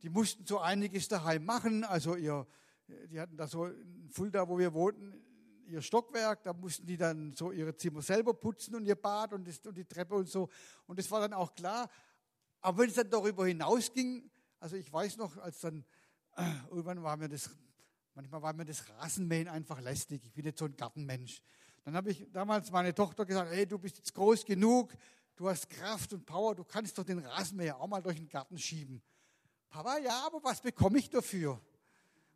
die 0.02 0.10
mussten 0.10 0.46
so 0.46 0.60
einiges 0.60 1.08
daheim 1.08 1.46
machen. 1.46 1.84
Also 1.84 2.16
ihr, 2.16 2.46
die 3.10 3.20
hatten 3.20 3.38
da 3.38 3.48
so 3.48 3.66
in 3.66 4.10
Fulda, 4.10 4.48
wo 4.48 4.58
wir 4.58 4.74
wohnten, 4.74 5.22
ihr 5.68 5.82
Stockwerk, 5.82 6.44
da 6.44 6.54
mussten 6.54 6.86
die 6.86 6.98
dann 6.98 7.34
so 7.34 7.52
ihre 7.52 7.76
Zimmer 7.76 8.02
selber 8.02 8.34
putzen 8.34 8.76
und 8.76 8.86
ihr 8.86 8.96
Bad 8.96 9.34
und, 9.34 9.48
das, 9.48 9.60
und 9.60 9.78
die 9.78 9.86
Treppe 9.86 10.16
und 10.16 10.30
so. 10.30 10.50
Und 10.86 10.98
das 10.98 11.10
war 11.12 11.22
dann 11.22 11.34
auch 11.34 11.54
klar. 11.56 11.90
Aber 12.62 12.80
wenn 12.80 12.90
es 12.90 12.96
dann 12.96 13.10
darüber 13.10 13.46
hinausging, 13.46 14.30
also 14.60 14.76
ich 14.76 14.92
weiß 14.92 15.18
noch, 15.18 15.38
als 15.38 15.60
dann 15.60 15.86
äh, 16.36 16.44
irgendwann 16.70 17.04
war 17.04 17.18
mir 17.18 17.30
das 17.30 17.50
Manchmal 18.18 18.42
war 18.42 18.54
mir 18.54 18.66
das 18.66 18.90
Rasenmähen 18.90 19.48
einfach 19.48 19.80
lästig. 19.80 20.26
Ich 20.26 20.34
bin 20.34 20.44
nicht 20.44 20.58
so 20.58 20.66
ein 20.66 20.76
Gartenmensch. 20.76 21.40
Dann 21.84 21.96
habe 21.96 22.10
ich 22.10 22.26
damals 22.32 22.72
meine 22.72 22.92
Tochter 22.92 23.28
gesagt, 23.28 23.52
hey, 23.52 23.68
du 23.68 23.78
bist 23.78 23.98
jetzt 23.98 24.12
groß 24.12 24.44
genug, 24.44 24.92
du 25.36 25.48
hast 25.48 25.70
Kraft 25.70 26.14
und 26.14 26.26
Power, 26.26 26.56
du 26.56 26.64
kannst 26.64 26.98
doch 26.98 27.04
den 27.04 27.20
Rasenmäher 27.20 27.80
auch 27.80 27.86
mal 27.86 28.02
durch 28.02 28.16
den 28.16 28.28
Garten 28.28 28.58
schieben. 28.58 29.04
Papa, 29.70 29.98
ja, 30.00 30.26
aber 30.26 30.44
was 30.44 30.62
bekomme 30.62 31.00
ich 31.00 31.10
dafür? 31.10 31.54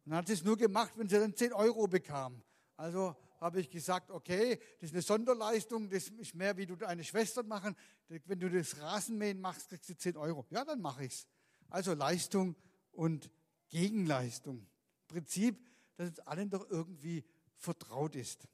Und 0.05 0.11
dann 0.11 0.15
hat 0.17 0.27
sie 0.27 0.33
es 0.33 0.43
nur 0.43 0.57
gemacht, 0.57 0.93
wenn 0.95 1.07
sie 1.07 1.19
dann 1.19 1.35
10 1.35 1.53
Euro 1.53 1.87
bekam. 1.87 2.41
Also 2.75 3.15
habe 3.39 3.59
ich 3.59 3.69
gesagt, 3.69 4.11
okay, 4.11 4.59
das 4.79 4.89
ist 4.89 4.93
eine 4.93 5.01
Sonderleistung, 5.01 5.89
das 5.89 6.09
ist 6.09 6.35
mehr 6.35 6.55
wie 6.57 6.65
du 6.65 6.75
deine 6.75 7.03
Schwestern 7.03 7.47
machen. 7.47 7.75
Wenn 8.07 8.39
du 8.39 8.49
das 8.49 8.79
Rasenmähen 8.79 9.41
machst, 9.41 9.69
kriegst 9.69 9.89
du 9.89 9.97
10 9.97 10.17
Euro. 10.17 10.45
Ja, 10.49 10.63
dann 10.63 10.81
mache 10.81 11.05
ich 11.05 11.13
es. 11.13 11.27
Also 11.69 11.93
Leistung 11.93 12.55
und 12.91 13.31
Gegenleistung. 13.69 14.67
Prinzip, 15.07 15.67
das 15.97 16.09
uns 16.09 16.19
allen 16.19 16.49
doch 16.49 16.69
irgendwie 16.69 17.23
vertraut 17.57 18.15
ist. 18.15 18.47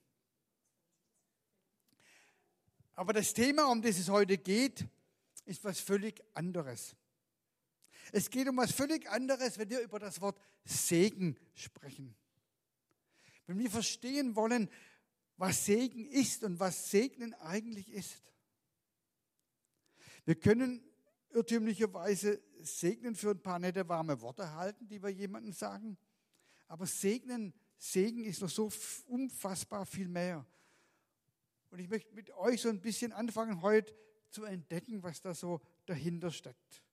Aber 2.94 3.14
das 3.14 3.34
Thema, 3.34 3.70
um 3.70 3.82
das 3.82 4.00
es 4.00 4.10
heute 4.10 4.38
geht, 4.38 4.88
ist 5.46 5.64
was 5.64 5.80
völlig 5.80 6.24
anderes. 6.34 6.96
Es 8.12 8.30
geht 8.30 8.48
um 8.48 8.58
was 8.58 8.72
völlig 8.72 9.10
anderes, 9.10 9.58
wenn 9.58 9.70
wir 9.70 9.82
über 9.82 10.00
das 10.00 10.22
Wort 10.22 10.40
Segen 10.64 11.38
sprechen. 11.54 12.16
Wenn 13.46 13.60
wir 13.60 13.70
verstehen 13.70 14.36
wollen, 14.36 14.70
was 15.38 15.66
Segen 15.66 16.06
ist 16.06 16.44
und 16.44 16.60
was 16.60 16.90
Segnen 16.90 17.34
eigentlich 17.36 17.92
ist. 17.92 18.24
Wir 20.26 20.36
können 20.36 20.84
irrtümlicherweise 21.30 22.42
Segnen 22.62 23.16
für 23.16 23.32
ein 23.32 23.42
paar 23.42 23.60
nette 23.60 23.88
warme 23.88 24.20
Worte 24.22 24.54
halten, 24.54 24.88
die 24.88 25.02
wir 25.02 25.10
jemandem 25.10 25.54
sagen. 25.54 25.98
Aber 26.68 26.86
Segnen, 26.86 27.54
Segen 27.78 28.26
ist 28.26 28.42
noch 28.42 28.50
so 28.50 28.70
unfassbar 29.06 29.86
viel 29.86 30.08
mehr. 30.08 30.46
Und 31.70 31.80
ich 31.80 31.88
möchte 31.90 32.14
mit 32.14 32.32
euch 32.32 32.62
so 32.62 32.70
ein 32.70 32.82
bisschen 32.82 33.14
anfangen, 33.14 33.62
heute 33.62 33.96
zu 34.30 34.44
entdecken, 34.44 35.04
was 35.04 35.22
da 35.22 35.34
so 35.34 35.62
dahinter 35.86 36.32
steckt. 36.32 36.84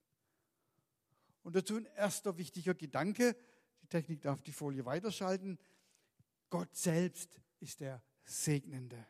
Und 1.45 1.55
dazu 1.55 1.75
ein 1.77 1.85
erster 1.95 2.39
wichtiger 2.39 2.73
Gedanke. 2.73 3.37
Die 3.83 3.87
Technik 3.87 4.19
darf 4.23 4.41
die 4.41 4.51
Folie 4.51 4.83
weiterschalten. 4.83 5.59
Gott 6.49 6.75
selbst 6.75 7.39
ist 7.59 7.81
der 7.81 8.01
Segnende. 8.23 9.05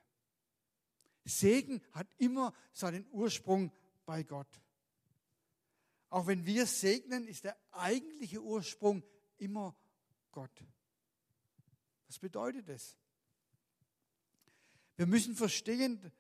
Segen 1.23 1.81
hat 1.93 2.13
immer 2.17 2.53
seinen 2.73 3.07
Ursprung 3.11 3.71
bei 4.05 4.23
Gott. 4.23 4.49
Auch 6.09 6.27
wenn 6.27 6.45
wir 6.45 6.65
segnen, 6.65 7.25
ist 7.25 7.45
der 7.45 7.57
eigentliche 7.71 8.43
Ursprung 8.43 9.01
immer 9.37 9.73
Gott. 10.33 10.65
Was 12.07 12.19
bedeutet 12.19 12.67
das? 12.67 12.97
Wir 14.97 15.05
müssen 15.05 15.37
verstehen, 15.37 16.11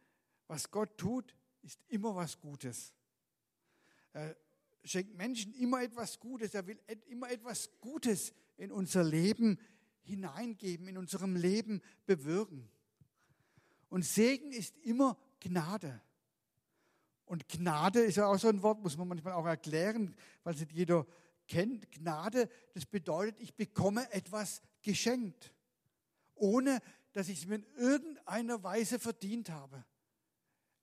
was 0.47 0.71
Gott 0.71 0.97
tut, 0.97 1.35
ist 1.61 1.83
immer 1.89 2.15
was 2.15 2.39
Gutes. 2.39 2.93
Er 4.13 4.37
schenkt 4.85 5.15
Menschen 5.15 5.53
immer 5.53 5.81
etwas 5.81 6.19
Gutes. 6.19 6.53
Er 6.53 6.65
will 6.67 6.79
immer 7.07 7.29
etwas 7.29 7.69
Gutes 7.81 8.33
in 8.57 8.71
unser 8.71 9.03
Leben 9.03 9.59
hineingeben, 10.03 10.87
in 10.87 10.97
unserem 10.97 11.35
Leben 11.35 11.81
bewirken. 12.05 12.69
Und 13.89 14.05
Segen 14.05 14.51
ist 14.51 14.77
immer 14.79 15.17
Gnade. 15.39 16.01
Und 17.25 17.49
Gnade 17.49 18.01
ist 18.01 18.17
ja 18.17 18.27
auch 18.27 18.37
so 18.37 18.47
ein 18.47 18.61
Wort, 18.61 18.81
muss 18.81 18.97
man 18.97 19.07
manchmal 19.07 19.33
auch 19.33 19.45
erklären, 19.45 20.15
weil 20.43 20.53
es 20.53 20.59
nicht 20.59 20.73
jeder 20.73 21.07
kennt. 21.47 21.91
Gnade, 21.91 22.49
das 22.73 22.85
bedeutet, 22.85 23.39
ich 23.39 23.55
bekomme 23.55 24.11
etwas 24.11 24.61
geschenkt, 24.81 25.51
ohne 26.35 26.79
dass 27.13 27.29
ich 27.29 27.39
es 27.39 27.47
mir 27.47 27.55
in 27.55 27.65
irgendeiner 27.77 28.61
Weise 28.61 28.99
verdient 28.99 29.49
habe. 29.49 29.83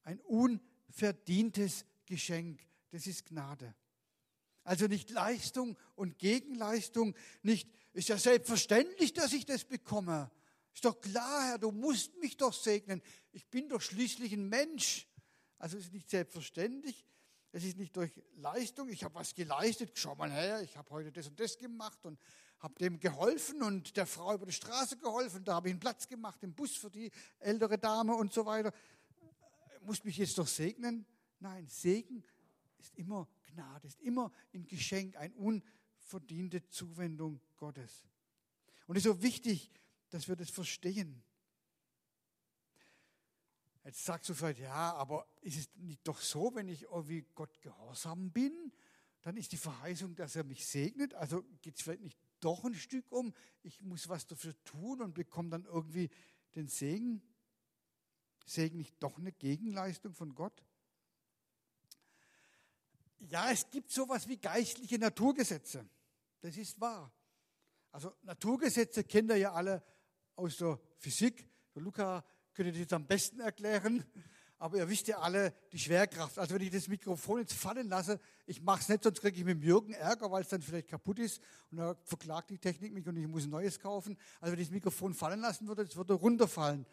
Ein 0.02 0.18
unverdientes 0.20 1.84
Geschenk, 2.06 2.60
das 2.90 3.06
ist 3.06 3.26
Gnade. 3.26 3.74
Also 4.64 4.86
nicht 4.86 5.10
Leistung 5.10 5.76
und 5.96 6.18
Gegenleistung, 6.18 7.14
nicht, 7.42 7.68
ist 7.92 8.08
ja 8.08 8.16
selbstverständlich, 8.16 9.12
dass 9.12 9.32
ich 9.32 9.44
das 9.44 9.64
bekomme. 9.64 10.30
Ist 10.74 10.84
doch 10.84 11.00
klar, 11.00 11.48
Herr, 11.48 11.58
du 11.58 11.70
musst 11.70 12.16
mich 12.18 12.36
doch 12.36 12.52
segnen. 12.52 13.02
Ich 13.32 13.46
bin 13.48 13.68
doch 13.68 13.80
schließlich 13.80 14.32
ein 14.32 14.48
Mensch. 14.48 15.06
Also 15.58 15.76
es 15.76 15.84
ist 15.84 15.92
nicht 15.92 16.08
selbstverständlich. 16.08 17.04
Es 17.52 17.64
ist 17.64 17.76
nicht 17.76 17.94
durch 17.96 18.10
Leistung. 18.36 18.88
Ich 18.88 19.04
habe 19.04 19.14
was 19.14 19.34
geleistet. 19.34 19.92
Schau 19.94 20.14
mal 20.14 20.32
her, 20.32 20.62
ich 20.62 20.76
habe 20.76 20.90
heute 20.90 21.12
das 21.12 21.28
und 21.28 21.38
das 21.38 21.58
gemacht 21.58 21.98
und 22.04 22.18
habe 22.60 22.74
dem 22.76 22.98
geholfen 22.98 23.62
und 23.62 23.96
der 23.96 24.06
Frau 24.06 24.32
über 24.34 24.46
die 24.46 24.52
Straße 24.52 24.96
geholfen. 24.96 25.44
Da 25.44 25.54
habe 25.54 25.68
ich 25.68 25.72
einen 25.72 25.80
Platz 25.80 26.08
gemacht 26.08 26.42
im 26.42 26.54
Bus 26.54 26.76
für 26.76 26.90
die 26.90 27.10
ältere 27.40 27.76
Dame 27.76 28.14
und 28.14 28.32
so 28.32 28.46
weiter. 28.46 28.72
Muss 29.82 30.02
mich 30.04 30.16
jetzt 30.16 30.38
doch 30.38 30.46
segnen? 30.46 31.04
Nein, 31.40 31.66
Segen 31.68 32.24
ist 32.78 32.96
immer 32.96 33.28
Gnade, 33.52 33.86
ist 33.86 34.00
immer 34.00 34.32
ein 34.54 34.66
Geschenk, 34.66 35.16
eine 35.16 35.34
unverdiente 35.34 36.66
Zuwendung 36.68 37.40
Gottes. 37.56 38.06
Und 38.86 38.96
es 38.96 39.04
ist 39.04 39.12
so 39.12 39.22
wichtig, 39.22 39.70
dass 40.10 40.28
wir 40.28 40.36
das 40.36 40.50
verstehen. 40.50 41.22
Jetzt 43.84 44.04
sagst 44.04 44.28
du 44.28 44.34
vielleicht, 44.34 44.60
ja, 44.60 44.94
aber 44.94 45.26
ist 45.40 45.58
es 45.58 45.70
nicht 45.76 46.06
doch 46.06 46.20
so, 46.20 46.54
wenn 46.54 46.68
ich 46.68 46.82
irgendwie 46.82 47.24
Gott 47.34 47.60
gehorsam 47.60 48.30
bin, 48.30 48.72
dann 49.22 49.36
ist 49.36 49.52
die 49.52 49.56
Verheißung, 49.56 50.14
dass 50.14 50.36
er 50.36 50.44
mich 50.44 50.66
segnet. 50.66 51.14
Also 51.14 51.42
geht 51.62 51.76
es 51.76 51.82
vielleicht 51.82 52.02
nicht 52.02 52.18
doch 52.40 52.64
ein 52.64 52.74
Stück 52.74 53.10
um, 53.10 53.32
ich 53.62 53.80
muss 53.80 54.08
was 54.08 54.26
dafür 54.26 54.54
tun 54.64 55.00
und 55.00 55.14
bekomme 55.14 55.50
dann 55.50 55.64
irgendwie 55.64 56.10
den 56.54 56.68
Segen. 56.68 57.22
Segen 58.44 58.76
nicht 58.76 59.00
doch 59.00 59.18
eine 59.18 59.32
Gegenleistung 59.32 60.14
von 60.14 60.34
Gott? 60.34 60.64
Ja, 63.28 63.50
es 63.50 63.70
gibt 63.70 63.90
sowas 63.90 64.28
wie 64.28 64.36
geistliche 64.36 64.98
Naturgesetze. 64.98 65.88
Das 66.40 66.56
ist 66.56 66.80
wahr. 66.80 67.12
Also 67.92 68.12
Naturgesetze 68.22 69.04
kennt 69.04 69.30
ihr 69.30 69.36
ja 69.36 69.52
alle 69.52 69.82
aus 70.34 70.56
der 70.56 70.78
Physik. 70.98 71.48
Luca 71.74 72.24
könnte 72.52 72.72
das 72.72 72.92
am 72.92 73.06
besten 73.06 73.40
erklären. 73.40 74.04
Aber 74.58 74.76
ihr 74.76 74.88
wisst 74.88 75.08
ja 75.08 75.18
alle 75.18 75.52
die 75.72 75.78
Schwerkraft. 75.78 76.38
Also 76.38 76.54
wenn 76.54 76.62
ich 76.62 76.70
das 76.70 76.86
Mikrofon 76.86 77.40
jetzt 77.40 77.52
fallen 77.52 77.88
lasse, 77.88 78.20
ich 78.46 78.62
mache 78.62 78.80
es 78.80 78.88
nicht, 78.88 79.02
sonst 79.02 79.20
kriege 79.20 79.36
ich 79.36 79.44
mit 79.44 79.56
dem 79.56 79.62
Jürgen 79.62 79.92
Ärger, 79.92 80.30
weil 80.30 80.42
es 80.42 80.48
dann 80.48 80.62
vielleicht 80.62 80.86
kaputt 80.86 81.18
ist. 81.18 81.40
Und 81.70 81.78
dann 81.78 81.96
verklagt 82.04 82.50
die 82.50 82.58
Technik 82.58 82.92
mich 82.92 83.06
und 83.08 83.16
ich 83.16 83.26
muss 83.26 83.44
ein 83.44 83.50
neues 83.50 83.80
kaufen. 83.80 84.16
Also 84.40 84.52
wenn 84.52 84.60
ich 84.60 84.68
das 84.68 84.74
Mikrofon 84.74 85.14
fallen 85.14 85.40
lassen 85.40 85.66
würde, 85.66 85.82
es 85.82 85.96
würde 85.96 86.14
runterfallen 86.14 86.86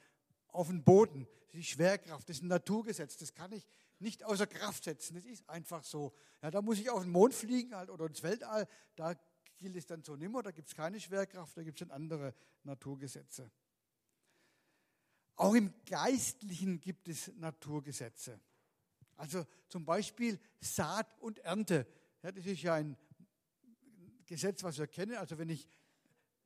auf 0.47 0.67
den 0.67 0.83
Boden. 0.83 1.27
Die 1.53 1.63
Schwerkraft, 1.63 2.27
das 2.27 2.37
ist 2.37 2.43
ein 2.43 2.47
Naturgesetz. 2.47 3.17
Das 3.17 3.33
kann 3.33 3.51
ich 3.51 3.67
nicht 3.99 4.23
außer 4.23 4.47
Kraft 4.47 4.83
setzen. 4.83 5.15
Das 5.15 5.25
ist 5.25 5.47
einfach 5.49 5.83
so. 5.83 6.13
Ja, 6.41 6.51
da 6.51 6.61
muss 6.61 6.79
ich 6.79 6.89
auf 6.89 7.03
den 7.03 7.11
Mond 7.11 7.33
fliegen 7.33 7.75
halt, 7.75 7.89
oder 7.89 8.05
ins 8.05 8.23
Weltall. 8.23 8.67
Da 8.95 9.13
gilt 9.57 9.75
es 9.75 9.85
dann 9.85 10.03
so 10.03 10.15
nimmer. 10.15 10.41
Da 10.41 10.51
gibt 10.51 10.69
es 10.69 10.75
keine 10.75 10.99
Schwerkraft, 10.99 11.55
da 11.57 11.63
gibt 11.63 11.81
es 11.81 11.87
dann 11.87 11.95
andere 11.95 12.33
Naturgesetze. 12.63 13.51
Auch 15.35 15.53
im 15.53 15.73
Geistlichen 15.85 16.81
gibt 16.81 17.07
es 17.07 17.31
Naturgesetze. 17.35 18.39
Also 19.15 19.45
zum 19.67 19.85
Beispiel 19.85 20.39
Saat 20.59 21.17
und 21.19 21.39
Ernte. 21.39 21.87
Ja, 22.23 22.31
das 22.31 22.45
ist 22.45 22.61
ja 22.61 22.75
ein 22.75 22.97
Gesetz, 24.25 24.63
was 24.63 24.77
wir 24.77 24.87
kennen. 24.87 25.15
Also 25.15 25.37
wenn 25.37 25.49
ich 25.49 25.67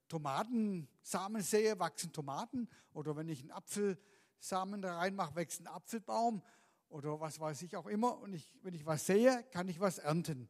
Tomatensamen 0.08 1.42
sehe, 1.42 1.80
wachsen 1.80 2.12
Tomaten. 2.12 2.70
Oder 2.94 3.16
wenn 3.16 3.30
ich 3.30 3.42
einen 3.42 3.52
Apfelsamen 3.52 4.82
da 4.82 4.98
reinmache, 4.98 5.36
wächst 5.36 5.62
ein 5.62 5.68
Apfelbaum. 5.68 6.44
Oder 6.94 7.20
was 7.20 7.40
weiß 7.40 7.64
ich 7.64 7.76
auch 7.76 7.88
immer. 7.88 8.20
Und 8.20 8.34
ich, 8.34 8.48
wenn 8.62 8.76
ich 8.76 8.86
was 8.86 9.08
sehe, 9.08 9.44
kann 9.52 9.68
ich 9.68 9.80
was 9.80 9.98
ernten. 9.98 10.48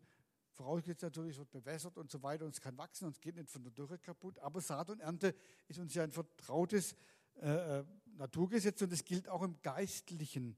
Vorausgesetzt 0.51 1.03
natürlich, 1.03 1.31
es 1.31 1.37
wird 1.37 1.51
bewässert 1.51 1.97
und 1.97 2.11
so 2.11 2.21
weiter 2.21 2.43
und 2.43 2.53
es 2.53 2.59
kann 2.59 2.77
wachsen 2.77 3.05
und 3.05 3.15
es 3.15 3.21
geht 3.21 3.35
nicht 3.35 3.49
von 3.49 3.63
der 3.63 3.71
Dürre 3.71 3.97
kaputt. 3.97 4.37
Aber 4.39 4.59
Saat 4.59 4.89
und 4.89 4.99
Ernte 4.99 5.33
ist 5.69 5.79
uns 5.79 5.93
ja 5.93 6.03
ein 6.03 6.11
vertrautes 6.11 6.95
äh, 7.41 7.79
äh 7.79 7.85
Naturgesetz 8.17 8.79
und 8.81 8.91
das 8.91 9.05
gilt 9.05 9.27
auch 9.29 9.41
im 9.41 9.59
Geistlichen. 9.61 10.57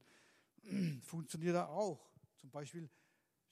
Funktioniert 1.02 1.54
da 1.54 1.68
auch. 1.68 2.10
Zum 2.34 2.50
Beispiel, 2.50 2.82
wenn 2.82 2.90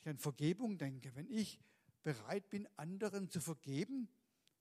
ich 0.00 0.08
an 0.08 0.18
Vergebung 0.18 0.76
denke. 0.76 1.14
Wenn 1.14 1.30
ich 1.30 1.60
bereit 2.02 2.50
bin, 2.50 2.68
anderen 2.76 3.30
zu 3.30 3.40
vergeben, 3.40 4.08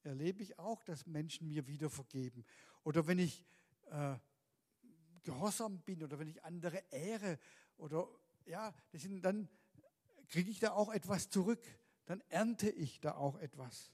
erlebe 0.04 0.44
ich 0.44 0.60
auch, 0.60 0.84
dass 0.84 1.08
Menschen 1.08 1.48
mir 1.48 1.68
wieder 1.68 1.90
vergeben. 1.90 2.46
Oder 2.84 3.08
wenn 3.08 3.18
ich 3.18 3.44
äh, 3.90 4.16
gehorsam 5.24 5.80
bin 5.82 6.04
oder 6.04 6.20
wenn 6.20 6.28
ich 6.28 6.44
andere 6.44 6.84
ehre 6.92 7.40
oder 7.78 8.08
ja, 8.46 8.74
das 8.92 9.02
sind, 9.02 9.24
dann 9.24 9.48
kriege 10.28 10.52
ich 10.52 10.60
da 10.60 10.72
auch 10.72 10.92
etwas 10.92 11.30
zurück. 11.30 11.64
Dann 12.06 12.22
ernte 12.30 12.70
ich 12.70 13.00
da 13.00 13.16
auch 13.16 13.38
etwas. 13.38 13.92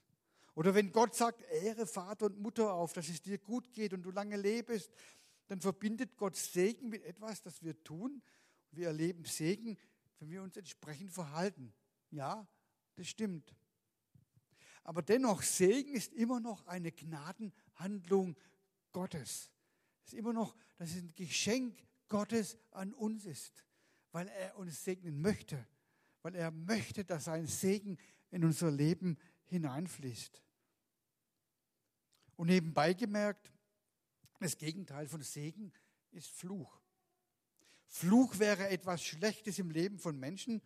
Oder 0.54 0.74
wenn 0.74 0.92
Gott 0.92 1.14
sagt, 1.14 1.42
ehre 1.42 1.86
Vater 1.86 2.26
und 2.26 2.40
Mutter 2.40 2.72
auf, 2.72 2.92
dass 2.92 3.08
es 3.08 3.22
dir 3.22 3.38
gut 3.38 3.72
geht 3.72 3.92
und 3.92 4.02
du 4.02 4.10
lange 4.10 4.36
lebst, 4.36 4.90
dann 5.46 5.60
verbindet 5.60 6.16
Gott 6.16 6.36
Segen 6.36 6.88
mit 6.88 7.04
etwas, 7.04 7.42
das 7.42 7.62
wir 7.62 7.82
tun. 7.82 8.22
Wir 8.72 8.88
erleben 8.88 9.24
Segen, 9.24 9.78
wenn 10.18 10.30
wir 10.30 10.42
uns 10.42 10.56
entsprechend 10.56 11.12
verhalten. 11.12 11.72
Ja, 12.10 12.46
das 12.96 13.08
stimmt. 13.08 13.54
Aber 14.82 15.02
dennoch, 15.02 15.42
Segen 15.42 15.94
ist 15.94 16.12
immer 16.12 16.40
noch 16.40 16.66
eine 16.66 16.90
Gnadenhandlung 16.90 18.36
Gottes. 18.92 19.50
Es 20.10 20.14
immer 20.14 20.32
noch, 20.32 20.56
dass 20.76 20.90
es 20.90 20.96
ein 20.96 21.14
Geschenk 21.14 21.86
Gottes 22.08 22.58
an 22.72 22.92
uns 22.92 23.26
ist, 23.26 23.64
weil 24.10 24.26
er 24.26 24.56
uns 24.56 24.82
segnen 24.82 25.22
möchte, 25.22 25.64
weil 26.22 26.34
er 26.34 26.50
möchte, 26.50 27.04
dass 27.04 27.26
sein 27.26 27.46
Segen 27.46 27.96
in 28.32 28.44
unser 28.44 28.72
Leben 28.72 29.16
hineinfließt. 29.44 30.42
Und 32.34 32.48
nebenbei 32.48 32.92
gemerkt, 32.92 33.52
das 34.40 34.58
Gegenteil 34.58 35.06
von 35.06 35.22
Segen 35.22 35.72
ist 36.10 36.28
Fluch. 36.28 36.80
Fluch 37.86 38.40
wäre 38.40 38.68
etwas 38.68 39.04
Schlechtes 39.04 39.60
im 39.60 39.70
Leben 39.70 40.00
von 40.00 40.18
Menschen, 40.18 40.60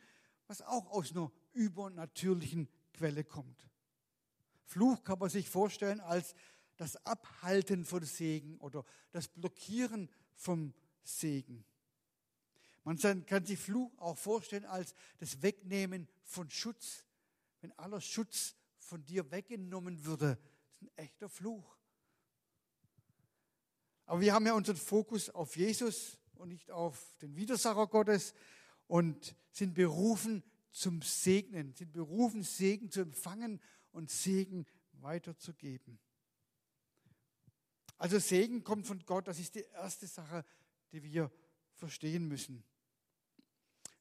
was 0.47 0.63
auch 0.63 0.87
aus 0.87 1.11
einer 1.11 1.31
übernatürlichen 1.53 2.67
Quelle 2.95 3.25
kommt. 3.25 3.69
Fluch 4.65 5.05
kann 5.05 5.19
man 5.19 5.29
sich 5.29 5.51
vorstellen 5.51 6.01
als 6.01 6.35
das 6.77 6.97
Abhalten 7.07 7.85
von 7.85 8.05
Segen 8.05 8.59
oder 8.59 8.85
das 9.13 9.29
Blockieren 9.29 10.11
vom 10.35 10.75
Segen. 11.03 11.65
Man 12.85 12.99
kann 12.99 13.47
sich 13.47 13.59
Fluch 13.59 13.97
auch 13.99 14.19
vorstellen 14.19 14.67
als 14.67 14.95
das 15.19 15.43
Wegnehmen 15.43 16.09
von 16.23 16.51
Schutz. 16.51 17.07
Wenn 17.61 17.73
aller 17.79 18.01
Schutz 18.01 18.57
von 18.79 19.05
dir 19.05 19.31
weggenommen 19.31 20.05
würde, 20.05 20.37
das 20.37 20.83
ist 20.83 20.83
ein 20.83 21.05
echter 21.05 21.29
Fluch. 21.29 21.79
Aber 24.07 24.21
wir 24.21 24.35
haben 24.35 24.47
ja 24.47 24.53
unseren 24.53 24.77
Fokus 24.77 25.31
auf 25.31 25.57
Jesus 25.57 26.19
und 26.35 26.51
nicht 26.51 26.71
auf 26.71 27.17
den 27.23 27.37
Widersacher 27.37 27.87
Gottes 27.87 28.35
und 28.87 29.35
sind 29.51 29.75
berufen 29.75 30.43
zum 30.71 31.01
Segnen, 31.01 31.73
sind 31.75 31.93
berufen, 31.93 32.43
Segen 32.43 32.91
zu 32.91 33.01
empfangen 33.01 33.63
und 33.93 34.11
Segen 34.11 34.67
weiterzugeben. 34.93 35.99
Also 38.05 38.19
Segen 38.19 38.65
kommt 38.65 38.87
von 38.87 39.03
Gott, 39.07 39.29
das 39.29 39.39
ist 39.39 39.55
die 39.55 39.65
erste 39.73 40.07
Sache, 40.07 40.45
die 40.93 41.03
wir 41.03 41.33
verstehen 41.73 42.29
müssen. 42.29 42.63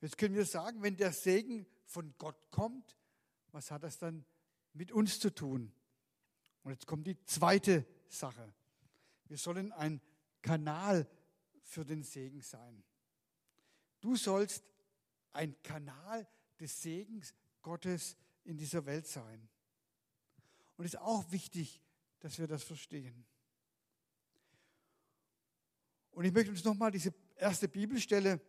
Jetzt 0.01 0.17
können 0.17 0.35
wir 0.35 0.45
sagen, 0.45 0.83
wenn 0.83 0.97
der 0.97 1.13
Segen 1.13 1.65
von 1.85 2.13
Gott 2.17 2.35
kommt, 2.51 2.97
was 3.53 3.71
hat 3.71 3.83
das 3.83 3.99
dann 3.99 4.25
mit 4.73 4.91
uns 4.91 5.21
zu 5.21 5.33
tun? 5.33 5.71
Und 6.63 6.71
jetzt 6.73 6.85
kommt 6.85 7.07
die 7.07 7.17
zweite 7.23 7.85
Sache. 8.09 8.53
Wir 9.29 9.37
sollen 9.37 9.71
ein 9.71 10.01
Kanal 10.41 11.07
für 11.61 11.85
den 11.85 12.03
Segen 12.03 12.41
sein. 12.41 12.83
Du 14.01 14.17
sollst 14.17 14.65
ein 15.31 15.55
Kanal 15.63 16.27
des 16.59 16.81
Segens 16.81 17.33
Gottes 17.61 18.17
in 18.43 18.57
dieser 18.57 18.85
Welt 18.85 19.07
sein. 19.07 19.47
Und 20.75 20.83
es 20.83 20.95
ist 20.95 20.99
auch 20.99 21.31
wichtig, 21.31 21.79
dass 22.19 22.37
wir 22.37 22.47
das 22.47 22.63
verstehen. 22.63 23.25
Und 26.13 26.25
ich 26.25 26.33
möchte 26.33 26.51
uns 26.51 26.63
nochmal 26.63 26.91
diese 26.91 27.13
erste 27.35 27.67
Bibelstelle 27.67 28.39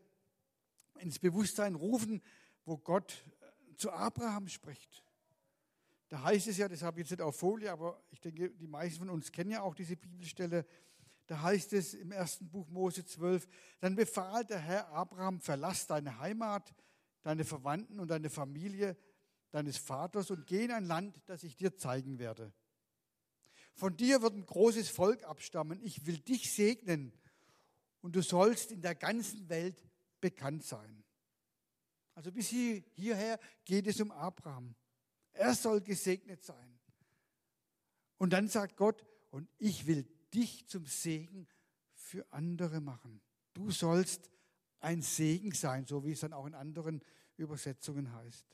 ins 0.99 1.18
Bewusstsein 1.18 1.75
rufen, 1.75 2.23
wo 2.64 2.76
Gott 2.76 3.25
äh, 3.40 3.76
zu 3.76 3.90
Abraham 3.90 4.49
spricht. 4.49 5.02
Da 6.09 6.23
heißt 6.23 6.47
es 6.47 6.59
ja, 6.59 6.68
das 6.68 6.83
habe 6.83 7.00
ich 7.00 7.04
jetzt 7.04 7.18
nicht 7.18 7.23
auf 7.23 7.37
Folie, 7.37 7.73
aber 7.73 8.02
ich 8.11 8.21
denke, 8.21 8.50
die 8.50 8.66
meisten 8.66 9.00
von 9.00 9.11
uns 9.11 9.33
kennen 9.33 9.50
ja 9.50 9.62
auch 9.62 9.75
diese 9.75 9.97
Bibelstelle. 9.97 10.66
Da 11.26 11.42
heißt 11.42 11.73
es 11.73 11.94
im 11.94 12.12
ersten 12.12 12.49
Buch 12.49 12.68
Mose 12.68 13.04
12, 13.04 13.49
dann 13.80 13.97
befahl 13.97 14.44
der 14.44 14.59
Herr 14.59 14.88
Abraham, 14.90 15.40
verlass 15.40 15.87
deine 15.87 16.18
Heimat, 16.18 16.75
deine 17.23 17.44
Verwandten 17.44 17.99
und 17.99 18.09
deine 18.09 18.28
Familie 18.28 18.97
deines 19.50 19.78
Vaters 19.78 20.30
und 20.30 20.47
geh 20.47 20.64
in 20.64 20.73
ein 20.73 20.85
Land, 20.85 21.23
das 21.26 21.44
ich 21.44 21.56
dir 21.56 21.76
zeigen 21.76 22.18
werde. 22.18 22.52
Von 23.73 23.97
dir 23.97 24.21
wird 24.21 24.35
ein 24.35 24.47
großes 24.47 24.88
Volk 24.88 25.25
abstammen. 25.25 25.80
Ich 25.83 26.06
will 26.06 26.18
dich 26.18 26.52
segnen 26.52 27.12
und 28.04 28.14
du 28.14 28.23
sollst 28.23 28.70
in 28.70 28.82
der 28.82 28.94
ganzen 28.94 29.49
Welt 29.49 29.82
bekannt 30.20 30.62
sein. 30.62 31.02
Also 32.12 32.30
bis 32.30 32.49
hierher 32.49 33.40
geht 33.64 33.87
es 33.87 33.99
um 33.99 34.11
Abraham. 34.11 34.75
Er 35.32 35.54
soll 35.54 35.80
gesegnet 35.80 36.44
sein. 36.44 36.78
Und 38.18 38.34
dann 38.34 38.49
sagt 38.49 38.76
Gott, 38.76 39.06
und 39.30 39.49
ich 39.56 39.87
will 39.87 40.06
dich 40.34 40.68
zum 40.68 40.84
Segen 40.84 41.49
für 41.94 42.30
andere 42.30 42.82
machen. 42.82 43.23
Du 43.54 43.70
sollst 43.70 44.30
ein 44.80 45.00
Segen 45.00 45.52
sein, 45.52 45.87
so 45.87 46.04
wie 46.04 46.12
es 46.12 46.20
dann 46.20 46.34
auch 46.34 46.44
in 46.44 46.54
anderen 46.54 47.00
Übersetzungen 47.38 48.12
heißt. 48.12 48.44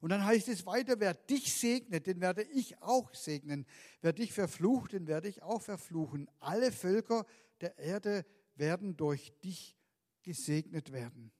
Und 0.00 0.10
dann 0.10 0.24
heißt 0.24 0.48
es 0.48 0.66
weiter, 0.66 0.98
wer 0.98 1.14
dich 1.14 1.54
segnet, 1.54 2.08
den 2.08 2.20
werde 2.20 2.42
ich 2.42 2.82
auch 2.82 3.14
segnen. 3.14 3.66
Wer 4.00 4.12
dich 4.12 4.32
verflucht, 4.32 4.94
den 4.94 5.06
werde 5.06 5.28
ich 5.28 5.42
auch 5.42 5.62
verfluchen. 5.62 6.28
Alle 6.40 6.72
Völker 6.72 7.24
der 7.60 7.78
Erde 7.78 8.24
werden 8.54 8.96
durch 8.96 9.32
dich 9.40 9.76
gesegnet 10.22 10.92
werden. 10.92 11.32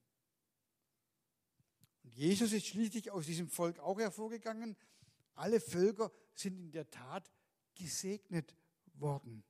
Und 2.02 2.14
Jesus 2.14 2.52
ist 2.52 2.66
schließlich 2.66 3.10
aus 3.10 3.26
diesem 3.26 3.48
Volk 3.48 3.78
auch 3.78 3.98
hervorgegangen. 3.98 4.76
Alle 5.34 5.60
Völker 5.60 6.10
sind 6.34 6.58
in 6.58 6.72
der 6.72 6.90
Tat 6.90 7.30
gesegnet 7.74 8.54
worden. 8.94 9.44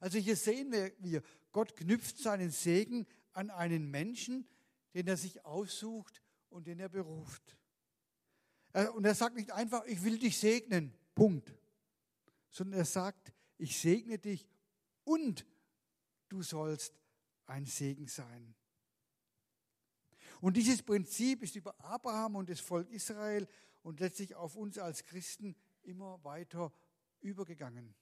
Also 0.00 0.18
hier 0.18 0.36
sehen 0.36 0.72
wir, 0.72 1.22
Gott 1.52 1.76
knüpft 1.76 2.18
seinen 2.18 2.50
Segen 2.50 3.06
an 3.32 3.50
einen 3.50 3.90
Menschen, 3.90 4.46
den 4.92 5.06
er 5.06 5.16
sich 5.16 5.44
aussucht 5.44 6.22
und 6.48 6.66
den 6.66 6.78
er 6.78 6.88
beruft. 6.88 7.56
Und 8.94 9.04
er 9.04 9.14
sagt 9.14 9.36
nicht 9.36 9.52
einfach, 9.52 9.84
ich 9.86 10.02
will 10.02 10.18
dich 10.18 10.38
segnen, 10.38 10.92
Punkt, 11.14 11.54
sondern 12.50 12.80
er 12.80 12.84
sagt, 12.84 13.32
ich 13.56 13.78
segne 13.78 14.18
dich 14.18 14.48
und 15.04 15.46
du 16.28 16.42
sollst 16.42 16.98
ein 17.46 17.66
Segen 17.66 18.08
sein. 18.08 18.54
Und 20.40 20.56
dieses 20.56 20.82
Prinzip 20.82 21.42
ist 21.42 21.56
über 21.56 21.78
Abraham 21.80 22.36
und 22.36 22.50
das 22.50 22.60
Volk 22.60 22.90
Israel 22.90 23.48
und 23.82 24.00
letztlich 24.00 24.34
auf 24.34 24.56
uns 24.56 24.78
als 24.78 25.04
Christen 25.04 25.54
immer 25.82 26.22
weiter 26.24 26.72
übergegangen. 27.20 27.94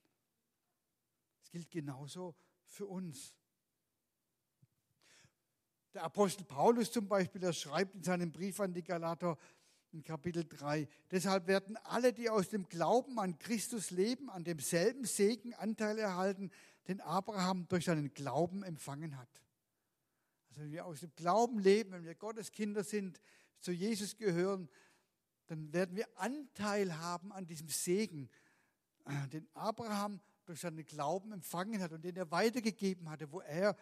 Es 1.42 1.50
gilt 1.50 1.70
genauso 1.70 2.34
für 2.64 2.86
uns. 2.86 3.34
Der 5.94 6.04
Apostel 6.04 6.44
Paulus 6.44 6.90
zum 6.90 7.06
Beispiel, 7.06 7.42
er 7.44 7.52
schreibt 7.52 7.94
in 7.94 8.02
seinem 8.02 8.32
Brief 8.32 8.60
an 8.60 8.72
die 8.72 8.82
Galater 8.82 9.36
in 9.92 10.02
Kapitel 10.02 10.44
3, 10.48 10.88
deshalb 11.10 11.46
werden 11.46 11.76
alle, 11.84 12.14
die 12.14 12.30
aus 12.30 12.48
dem 12.48 12.66
Glauben 12.66 13.18
an 13.18 13.38
Christus 13.38 13.90
leben, 13.90 14.30
an 14.30 14.42
demselben 14.42 15.04
Segen 15.04 15.52
Anteil 15.52 15.98
erhalten, 15.98 16.50
den 16.88 17.00
Abraham 17.00 17.68
durch 17.68 17.84
seinen 17.84 18.12
Glauben 18.12 18.62
empfangen 18.62 19.18
hat. 19.18 19.42
Also 20.48 20.62
wenn 20.62 20.72
wir 20.72 20.86
aus 20.86 21.00
dem 21.00 21.14
Glauben 21.14 21.58
leben, 21.58 21.92
wenn 21.92 22.04
wir 22.04 22.14
Gottes 22.14 22.50
Kinder 22.52 22.84
sind, 22.84 23.20
zu 23.60 23.72
Jesus 23.72 24.16
gehören, 24.16 24.68
dann 25.46 25.72
werden 25.72 25.96
wir 25.96 26.06
Anteil 26.16 26.98
haben 26.98 27.32
an 27.32 27.46
diesem 27.46 27.68
Segen, 27.68 28.28
äh, 29.04 29.28
den 29.28 29.48
Abraham 29.54 30.20
durch 30.44 30.60
seinen 30.60 30.84
Glauben 30.84 31.32
empfangen 31.32 31.80
hat 31.80 31.92
und 31.92 32.04
den 32.04 32.16
er 32.16 32.30
weitergegeben 32.30 33.08
hatte, 33.08 33.30
wo 33.30 33.40
er 33.40 33.76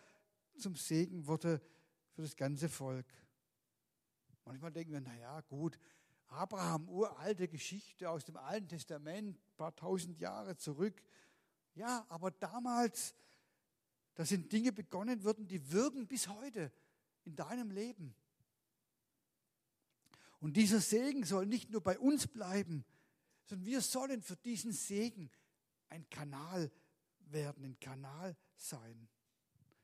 zum 0.58 0.76
Segen 0.76 1.26
wurde 1.26 1.60
für 2.12 2.22
das 2.22 2.36
ganze 2.36 2.68
Volk. 2.68 3.06
Manchmal 4.44 4.72
denken 4.72 4.92
wir, 4.92 5.00
naja, 5.00 5.40
gut, 5.42 5.78
Abraham, 6.28 6.88
uralte 6.88 7.48
Geschichte 7.48 8.08
aus 8.08 8.24
dem 8.24 8.36
Alten 8.36 8.68
Testament, 8.68 9.38
paar 9.56 9.74
tausend 9.74 10.20
Jahre 10.20 10.56
zurück. 10.56 11.02
Ja, 11.74 12.04
aber 12.08 12.30
damals, 12.30 13.14
da 14.14 14.24
sind 14.24 14.52
Dinge 14.52 14.72
begonnen 14.72 15.24
worden, 15.24 15.46
die 15.46 15.70
wirken 15.72 16.06
bis 16.06 16.28
heute 16.28 16.72
in 17.24 17.36
deinem 17.36 17.70
Leben. 17.70 18.14
Und 20.40 20.56
dieser 20.56 20.80
Segen 20.80 21.24
soll 21.24 21.46
nicht 21.46 21.70
nur 21.70 21.82
bei 21.82 21.98
uns 21.98 22.26
bleiben, 22.26 22.84
sondern 23.44 23.66
wir 23.66 23.80
sollen 23.80 24.22
für 24.22 24.36
diesen 24.36 24.72
Segen 24.72 25.30
ein 25.88 26.08
Kanal 26.08 26.70
werden, 27.26 27.64
ein 27.64 27.80
Kanal 27.80 28.36
sein. 28.56 29.08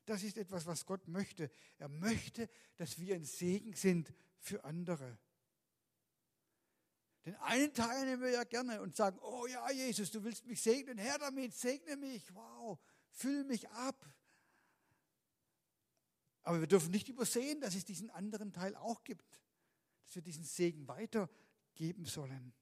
Das 0.07 0.23
ist 0.23 0.39
etwas, 0.39 0.67
was 0.67 0.87
Gott 0.87 1.09
möchte. 1.09 1.51
Er 1.79 1.89
möchte, 1.89 2.49
dass 2.77 2.99
wir 2.99 3.17
ein 3.17 3.25
Segen 3.25 3.75
sind 3.75 4.13
für 4.39 4.65
andere. 4.65 5.19
Den 7.27 7.35
einen 7.37 7.75
Teil 7.75 8.05
nehmen 8.05 8.23
wir 8.23 8.31
ja 8.31 8.45
gerne 8.45 8.81
und 8.81 8.95
sagen, 8.95 9.19
oh 9.21 9.47
ja, 9.49 9.69
Jesus, 9.73 10.13
du 10.13 10.23
willst 10.23 10.47
mich 10.47 10.63
segnen, 10.63 10.97
Herr 10.97 11.19
damit, 11.19 11.53
segne 11.53 11.97
mich, 11.97 12.33
wow, 12.33 12.79
füll 13.11 13.43
mich 13.43 13.69
ab. 13.71 14.07
Aber 16.45 16.61
wir 16.61 16.69
dürfen 16.69 16.93
nicht 16.93 17.09
übersehen, 17.09 17.61
dass 17.61 17.75
es 17.75 17.85
diesen 17.85 18.11
anderen 18.11 18.53
Teil 18.53 18.77
auch 18.77 19.03
gibt, 19.03 19.43
dass 20.05 20.15
wir 20.15 20.23
diesen 20.23 20.45
Segen 20.45 20.87
weitergeben 20.87 22.05
sollen. 22.05 22.55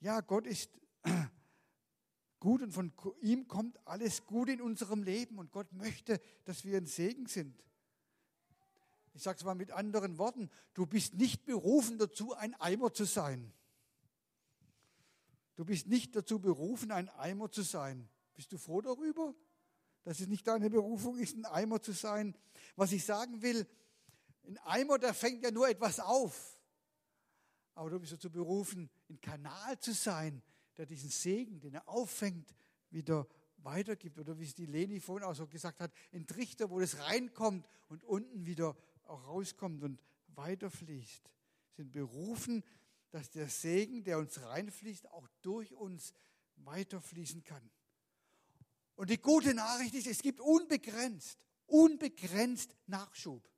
Ja, 0.00 0.20
Gott 0.20 0.46
ist 0.46 0.70
gut 2.38 2.60
und 2.60 2.72
von 2.72 2.92
ihm 3.22 3.48
kommt 3.48 3.78
alles 3.86 4.26
gut 4.26 4.50
in 4.50 4.60
unserem 4.60 5.02
Leben 5.02 5.38
und 5.38 5.52
Gott 5.52 5.72
möchte, 5.72 6.20
dass 6.44 6.66
wir 6.66 6.76
ein 6.76 6.86
Segen 6.86 7.24
sind. 7.24 7.64
Ich 9.12 9.22
sage 9.22 9.38
es 9.38 9.44
mal 9.44 9.54
mit 9.54 9.72
anderen 9.72 10.18
Worten, 10.18 10.50
du 10.74 10.86
bist 10.86 11.14
nicht 11.14 11.44
berufen 11.44 11.98
dazu, 11.98 12.32
ein 12.34 12.54
Eimer 12.54 12.92
zu 12.92 13.04
sein. 13.04 13.52
Du 15.56 15.64
bist 15.64 15.88
nicht 15.88 16.16
dazu 16.16 16.38
berufen, 16.38 16.90
ein 16.90 17.08
Eimer 17.10 17.50
zu 17.50 17.62
sein. 17.62 18.08
Bist 18.34 18.52
du 18.52 18.58
froh 18.58 18.80
darüber, 18.80 19.34
dass 20.04 20.20
es 20.20 20.26
nicht 20.26 20.46
deine 20.46 20.70
Berufung 20.70 21.18
ist, 21.18 21.36
ein 21.36 21.44
Eimer 21.44 21.82
zu 21.82 21.92
sein? 21.92 22.34
Was 22.76 22.92
ich 22.92 23.04
sagen 23.04 23.42
will, 23.42 23.66
ein 24.46 24.58
Eimer, 24.58 24.98
der 24.98 25.12
fängt 25.12 25.42
ja 25.42 25.50
nur 25.50 25.68
etwas 25.68 26.00
auf. 26.00 26.58
Aber 27.74 27.90
du 27.90 28.00
bist 28.00 28.12
dazu 28.12 28.30
berufen, 28.30 28.88
ein 29.08 29.20
Kanal 29.20 29.78
zu 29.78 29.92
sein, 29.92 30.42
der 30.76 30.86
diesen 30.86 31.10
Segen, 31.10 31.60
den 31.60 31.74
er 31.74 31.88
auffängt, 31.88 32.54
wieder 32.90 33.26
weitergibt. 33.58 34.18
Oder 34.18 34.38
wie 34.38 34.44
es 34.44 34.54
die 34.54 34.66
Leni 34.66 35.00
vorhin 35.00 35.28
auch 35.28 35.34
so 35.34 35.46
gesagt 35.46 35.80
hat, 35.80 35.92
ein 36.12 36.26
Trichter, 36.26 36.70
wo 36.70 36.80
das 36.80 36.98
reinkommt 37.00 37.68
und 37.88 38.02
unten 38.04 38.46
wieder 38.46 38.76
auch 39.10 39.26
rauskommt 39.26 39.82
und 39.82 40.00
weiterfließt. 40.28 41.24
Wir 41.24 41.84
sind 41.84 41.92
berufen, 41.92 42.64
dass 43.10 43.30
der 43.30 43.48
Segen, 43.48 44.04
der 44.04 44.18
uns 44.18 44.40
reinfließt, 44.40 45.10
auch 45.10 45.28
durch 45.42 45.74
uns 45.74 46.12
weiterfließen 46.56 47.42
kann. 47.42 47.70
Und 48.94 49.10
die 49.10 49.20
gute 49.20 49.54
Nachricht 49.54 49.94
ist, 49.94 50.06
es 50.06 50.22
gibt 50.22 50.40
unbegrenzt, 50.40 51.44
unbegrenzt 51.66 52.76
Nachschub. 52.86 53.48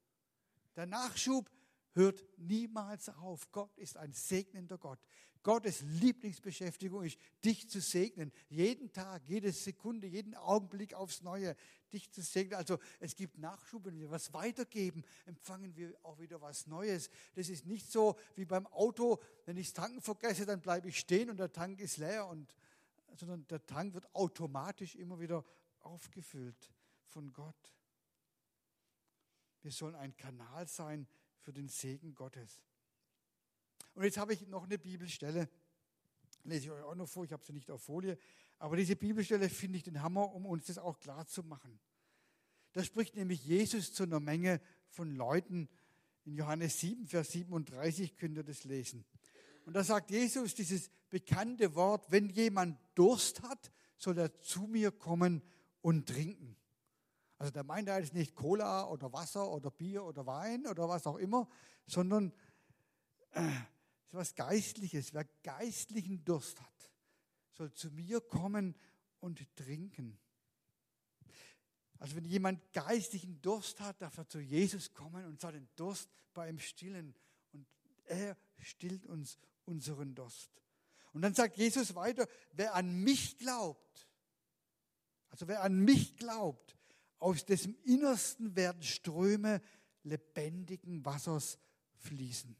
Der 0.77 0.87
Nachschub 0.87 1.51
hört 1.95 2.25
niemals 2.39 3.09
auf. 3.09 3.51
Gott 3.53 3.77
ist 3.77 3.97
ein 3.97 4.13
segnender 4.13 4.79
Gott. 4.79 4.99
Gottes 5.43 5.81
Lieblingsbeschäftigung 5.81 7.05
ist, 7.05 7.19
dich 7.45 7.69
zu 7.69 7.81
segnen. 7.81 8.33
Jeden 8.49 8.93
Tag, 8.93 9.23
jede 9.27 9.51
Sekunde, 9.51 10.07
jeden 10.07 10.35
Augenblick 10.35 10.95
aufs 10.95 11.23
Neue, 11.23 11.57
dich 11.93 12.11
zu 12.13 12.23
segnen. 12.23 12.55
Also 12.55 12.79
es 13.01 13.17
gibt 13.17 13.39
Nachschub, 13.39 13.85
wenn 13.85 13.99
wir 13.99 14.11
was 14.11 14.33
weitergeben, 14.33 15.03
empfangen 15.27 15.75
wir 15.75 15.95
auch 16.03 16.19
wieder 16.21 16.41
was 16.41 16.67
Neues. 16.67 17.11
Das 17.35 17.49
ist 17.49 17.67
nicht 17.67 17.91
so 17.91 18.17
wie 18.37 18.45
beim 18.45 18.67
Auto, 18.69 19.21
wenn 19.45 19.57
ich 19.57 19.73
das 19.73 19.75
Tanken 19.85 20.01
vergesse, 20.01 20.47
dann 20.47 20.61
bleibe 20.61 20.89
ich 20.89 20.99
stehen 20.99 21.29
und 21.29 21.39
der 21.39 21.53
Tank 21.53 21.81
ist 21.81 21.97
leer, 21.97 22.27
und, 22.27 22.55
sondern 23.17 23.47
der 23.49 23.67
Tank 23.67 23.95
wird 23.95 24.15
automatisch 24.15 24.95
immer 24.95 25.19
wieder 25.19 25.45
aufgefüllt 25.81 26.73
von 27.09 27.33
Gott. 27.33 27.75
Wir 29.61 29.73
sollen 29.73 29.95
ein 29.95 30.17
Kanal 30.17 30.67
sein 30.67 31.07
für 31.43 31.53
den 31.53 31.69
Segen 31.69 32.15
Gottes. 32.15 32.61
Und 33.95 34.05
jetzt 34.05 34.17
habe 34.17 34.33
ich 34.33 34.47
noch 34.49 34.65
eine 34.65 34.79
Bibelstelle, 34.79 35.49
lese 36.45 36.67
ich 36.67 36.71
euch 36.71 36.83
auch 36.83 36.95
noch 36.95 37.09
vor, 37.09 37.25
ich 37.25 37.33
habe 37.33 37.45
sie 37.45 37.53
nicht 37.53 37.71
auf 37.71 37.83
Folie, 37.83 38.17
aber 38.59 38.77
diese 38.77 38.97
Bibelstelle 38.97 39.49
finde 39.49 39.79
ich 39.79 39.85
den 39.85 40.03
Hammer, 40.03 40.33
um 40.33 40.47
uns 40.47 40.67
das 40.67 40.79
auch 40.79 40.99
klar 40.99 41.27
zu 41.27 41.43
machen. 41.43 41.79
Da 42.73 42.83
spricht 42.83 43.17
nämlich 43.17 43.45
Jesus 43.45 43.93
zu 43.93 44.05
einer 44.05 44.21
Menge 44.21 44.61
von 44.89 45.15
Leuten. 45.15 45.69
In 46.25 46.37
Johannes 46.37 46.79
7, 46.81 47.07
Vers 47.07 47.33
37 47.33 48.17
könnt 48.17 48.37
ihr 48.37 48.45
das 48.45 48.65
lesen. 48.65 49.05
Und 49.67 49.75
da 49.75 49.85
sagt 49.85 50.11
Jesus 50.11 50.55
dieses 50.55 50.91
bekannte 51.11 51.75
Wort, 51.75 52.11
wenn 52.11 52.31
jemand 52.31 52.79
Durst 52.95 53.43
hat, 53.43 53.71
soll 53.97 54.19
er 54.19 54.41
zu 54.41 54.63
mir 54.63 54.91
kommen 54.91 55.43
und 55.81 56.09
trinken. 56.09 56.57
Also 57.43 57.51
da 57.51 57.65
meint 57.65 57.89
er 57.89 57.99
jetzt 57.99 58.15
nicht 58.15 58.37
Cola 58.37 58.87
oder 58.87 59.13
Wasser 59.13 59.51
oder 59.51 59.73
Bier 59.73 60.05
oder 60.05 60.25
Wein 60.27 60.65
oder 60.65 60.89
was 60.89 61.09
auch 61.09 61.17
immer, 61.17 61.49
sondern 61.89 62.33
äh, 63.33 63.51
was 64.13 64.37
Geistliches. 64.37 65.13
Wer 65.13 65.25
geistlichen 65.43 66.25
Durst 66.25 66.61
hat, 66.61 66.93
soll 67.51 67.73
zu 67.73 67.91
mir 67.91 68.21
kommen 68.21 68.77
und 69.19 69.45
trinken. 69.57 70.21
Also 71.99 72.15
wenn 72.15 72.27
jemand 72.27 72.73
geistlichen 72.73 73.43
Durst 73.43 73.81
hat, 73.81 74.01
darf 74.01 74.17
er 74.19 74.29
zu 74.29 74.39
Jesus 74.39 74.95
kommen 74.95 75.27
und 75.27 75.41
seinen 75.41 75.69
Durst 75.75 76.11
bei 76.35 76.49
ihm 76.49 76.61
stillen. 76.61 77.13
Und 77.51 77.67
er 78.05 78.37
stillt 78.61 79.05
uns 79.05 79.37
unseren 79.65 80.15
Durst. 80.15 80.63
Und 81.13 81.23
dann 81.23 81.35
sagt 81.35 81.57
Jesus 81.57 81.97
weiter, 81.97 82.29
wer 82.53 82.77
an 82.77 83.03
mich 83.03 83.37
glaubt, 83.37 84.09
also 85.29 85.49
wer 85.49 85.65
an 85.65 85.81
mich 85.81 86.17
glaubt, 86.17 86.77
aus 87.23 87.45
dessen 87.45 87.77
Innersten 87.85 88.57
werden 88.57 88.83
Ströme 88.83 89.63
lebendigen 90.03 91.05
Wassers 91.05 91.57
fließen. 91.99 92.57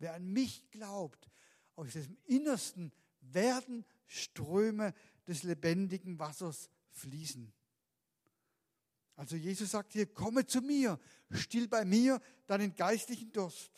Wer 0.00 0.14
an 0.14 0.26
mich 0.26 0.68
glaubt, 0.72 1.30
aus 1.76 1.92
dessen 1.92 2.18
Innersten 2.24 2.92
werden 3.20 3.84
Ströme 4.08 4.94
des 5.28 5.44
lebendigen 5.44 6.18
Wassers 6.18 6.68
fließen. 6.90 7.52
Also 9.14 9.36
Jesus 9.36 9.70
sagt 9.70 9.92
hier, 9.92 10.06
komme 10.06 10.44
zu 10.44 10.60
mir, 10.60 10.98
still 11.30 11.68
bei 11.68 11.84
mir 11.84 12.20
deinen 12.46 12.74
geistlichen 12.74 13.30
Durst. 13.30 13.70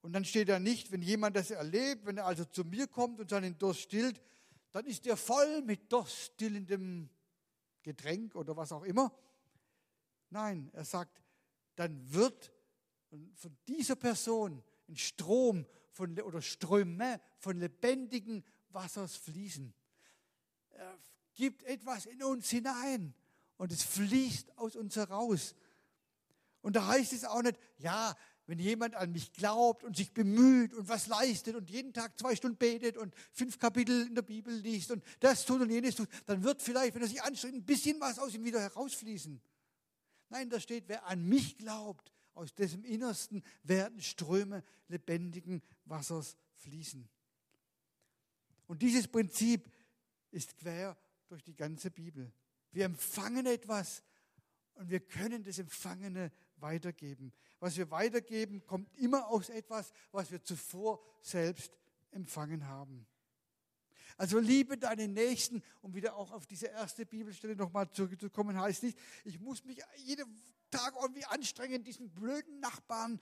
Und 0.00 0.14
dann 0.14 0.24
steht 0.24 0.48
da 0.48 0.58
nicht, 0.58 0.90
wenn 0.90 1.02
jemand 1.02 1.36
das 1.36 1.50
erlebt, 1.50 2.06
wenn 2.06 2.16
er 2.16 2.26
also 2.26 2.46
zu 2.46 2.64
mir 2.64 2.86
kommt 2.86 3.20
und 3.20 3.28
seinen 3.28 3.58
Durst 3.58 3.80
stillt, 3.80 4.22
dann 4.70 4.86
ist 4.86 5.06
er 5.06 5.18
voll 5.18 5.60
mit 5.62 5.92
durststillendem 5.92 7.10
Getränk 7.82 8.34
oder 8.34 8.56
was 8.56 8.72
auch 8.72 8.84
immer. 8.84 9.12
Nein, 10.30 10.70
er 10.72 10.84
sagt, 10.84 11.22
dann 11.76 12.12
wird 12.12 12.52
von 13.34 13.56
dieser 13.68 13.96
Person 13.96 14.62
ein 14.88 14.96
Strom 14.96 15.66
von, 15.90 16.18
oder 16.20 16.40
Ströme 16.40 17.20
von 17.38 17.58
lebendigen 17.58 18.44
Wassers 18.70 19.16
fließen. 19.16 19.74
Er 20.70 20.98
gibt 21.34 21.62
etwas 21.64 22.06
in 22.06 22.22
uns 22.22 22.48
hinein 22.50 23.14
und 23.56 23.72
es 23.72 23.82
fließt 23.82 24.56
aus 24.58 24.76
uns 24.76 24.96
heraus. 24.96 25.54
Und 26.62 26.76
da 26.76 26.86
heißt 26.86 27.12
es 27.12 27.24
auch 27.24 27.42
nicht, 27.42 27.58
ja, 27.78 28.16
wenn 28.46 28.58
jemand 28.58 28.94
an 28.94 29.12
mich 29.12 29.32
glaubt 29.32 29.84
und 29.84 29.96
sich 29.96 30.12
bemüht 30.12 30.74
und 30.74 30.88
was 30.88 31.06
leistet 31.06 31.54
und 31.54 31.70
jeden 31.70 31.92
Tag 31.92 32.18
zwei 32.18 32.34
Stunden 32.34 32.56
betet 32.56 32.96
und 32.96 33.14
fünf 33.32 33.58
Kapitel 33.58 34.06
in 34.06 34.14
der 34.14 34.22
Bibel 34.22 34.52
liest 34.52 34.90
und 34.90 35.04
das 35.20 35.44
tut 35.44 35.60
und 35.60 35.70
jenes 35.70 35.94
tut, 35.94 36.08
dann 36.26 36.42
wird 36.42 36.60
vielleicht, 36.60 36.94
wenn 36.94 37.02
er 37.02 37.08
sich 37.08 37.22
anstrengt, 37.22 37.54
ein 37.54 37.64
bisschen 37.64 38.00
was 38.00 38.18
aus 38.18 38.34
ihm 38.34 38.44
wieder 38.44 38.60
herausfließen. 38.60 39.40
Nein, 40.28 40.50
da 40.50 40.58
steht, 40.58 40.88
wer 40.88 41.06
an 41.06 41.28
mich 41.28 41.56
glaubt, 41.56 42.12
aus 42.34 42.54
dessen 42.54 42.84
Innersten 42.84 43.42
werden 43.62 44.00
Ströme 44.00 44.64
lebendigen 44.88 45.62
Wassers 45.84 46.36
fließen. 46.54 47.08
Und 48.66 48.82
dieses 48.82 49.06
Prinzip 49.06 49.70
ist 50.30 50.56
quer 50.56 50.96
durch 51.28 51.42
die 51.42 51.54
ganze 51.54 51.90
Bibel. 51.90 52.32
Wir 52.70 52.86
empfangen 52.86 53.46
etwas 53.46 54.02
und 54.74 54.90
wir 54.90 55.00
können 55.00 55.44
das 55.44 55.58
Empfangene 55.58 56.32
weitergeben. 56.62 57.32
Was 57.60 57.76
wir 57.76 57.90
weitergeben, 57.90 58.64
kommt 58.66 58.96
immer 58.96 59.28
aus 59.28 59.48
etwas, 59.50 59.92
was 60.10 60.30
wir 60.30 60.42
zuvor 60.42 61.02
selbst 61.20 61.76
empfangen 62.10 62.66
haben. 62.66 63.06
Also 64.16 64.38
liebe 64.38 64.78
deinen 64.78 65.14
Nächsten, 65.14 65.62
um 65.80 65.94
wieder 65.94 66.16
auch 66.16 66.30
auf 66.30 66.46
diese 66.46 66.66
erste 66.66 67.06
Bibelstelle 67.06 67.56
nochmal 67.56 67.90
zurückzukommen, 67.90 68.58
heißt 68.58 68.82
nicht, 68.84 68.98
ich 69.24 69.40
muss 69.40 69.64
mich 69.64 69.80
jeden 69.96 70.40
Tag 70.70 70.94
irgendwie 71.00 71.24
anstrengen, 71.26 71.82
diesen 71.82 72.10
blöden 72.10 72.60
Nachbarn 72.60 73.20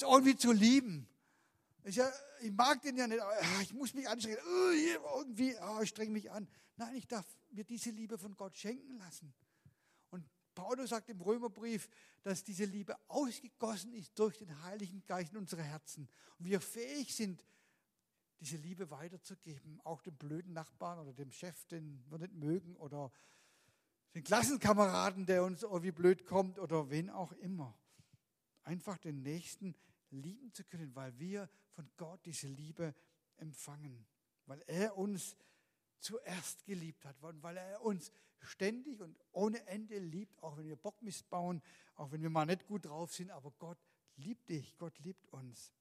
irgendwie 0.00 0.36
zu 0.36 0.52
lieben. 0.52 1.08
Ich, 1.84 2.00
mag 2.52 2.80
den 2.82 2.96
ja 2.96 3.06
nicht, 3.06 3.22
ich 3.62 3.74
muss 3.74 3.92
mich 3.94 4.08
anstrengen, 4.08 4.38
irgendwie, 4.44 5.54
oh, 5.60 5.80
ich 5.82 5.88
strenge 5.88 6.12
mich 6.12 6.30
an. 6.30 6.48
Nein, 6.76 6.94
ich 6.94 7.06
darf 7.06 7.26
mir 7.50 7.64
diese 7.64 7.90
Liebe 7.90 8.18
von 8.18 8.36
Gott 8.36 8.56
schenken 8.56 8.98
lassen. 8.98 9.34
Paulus 10.54 10.90
sagt 10.90 11.08
im 11.08 11.20
Römerbrief, 11.20 11.88
dass 12.22 12.44
diese 12.44 12.64
Liebe 12.64 12.96
ausgegossen 13.08 13.92
ist 13.94 14.18
durch 14.18 14.38
den 14.38 14.62
Heiligen 14.62 15.04
Geist 15.06 15.32
in 15.32 15.38
unsere 15.38 15.62
Herzen. 15.62 16.08
Und 16.38 16.46
wir 16.46 16.60
fähig 16.60 17.14
sind, 17.14 17.44
diese 18.40 18.56
Liebe 18.56 18.90
weiterzugeben, 18.90 19.80
auch 19.84 20.02
dem 20.02 20.16
blöden 20.16 20.52
Nachbarn 20.52 20.98
oder 20.98 21.12
dem 21.12 21.30
Chef, 21.30 21.64
den 21.66 22.04
wir 22.10 22.18
nicht 22.18 22.34
mögen, 22.34 22.76
oder 22.76 23.12
den 24.14 24.24
Klassenkameraden, 24.24 25.26
der 25.26 25.44
uns 25.44 25.62
irgendwie 25.62 25.92
blöd 25.92 26.26
kommt, 26.26 26.58
oder 26.58 26.90
wen 26.90 27.08
auch 27.08 27.32
immer. 27.34 27.78
Einfach 28.64 28.98
den 28.98 29.22
Nächsten 29.22 29.76
lieben 30.10 30.52
zu 30.52 30.64
können, 30.64 30.94
weil 30.94 31.16
wir 31.18 31.48
von 31.70 31.88
Gott 31.96 32.24
diese 32.26 32.48
Liebe 32.48 32.94
empfangen, 33.36 34.06
weil 34.46 34.62
er 34.66 34.98
uns 34.98 35.36
zuerst 36.00 36.64
geliebt 36.64 37.04
hat, 37.04 37.16
weil 37.20 37.56
er 37.56 37.82
uns 37.82 38.10
ständig 38.42 39.00
und 39.00 39.16
ohne 39.32 39.66
Ende 39.66 39.98
liebt, 39.98 40.42
auch 40.42 40.56
wenn 40.56 40.66
wir 40.66 40.76
Bock 40.76 41.00
missbauen, 41.02 41.62
auch 41.94 42.12
wenn 42.12 42.22
wir 42.22 42.30
mal 42.30 42.46
nicht 42.46 42.66
gut 42.66 42.86
drauf 42.86 43.12
sind, 43.12 43.30
aber 43.30 43.50
Gott 43.58 43.78
liebt 44.16 44.48
dich, 44.48 44.76
Gott 44.78 44.98
liebt 45.00 45.26
uns. 45.32 45.72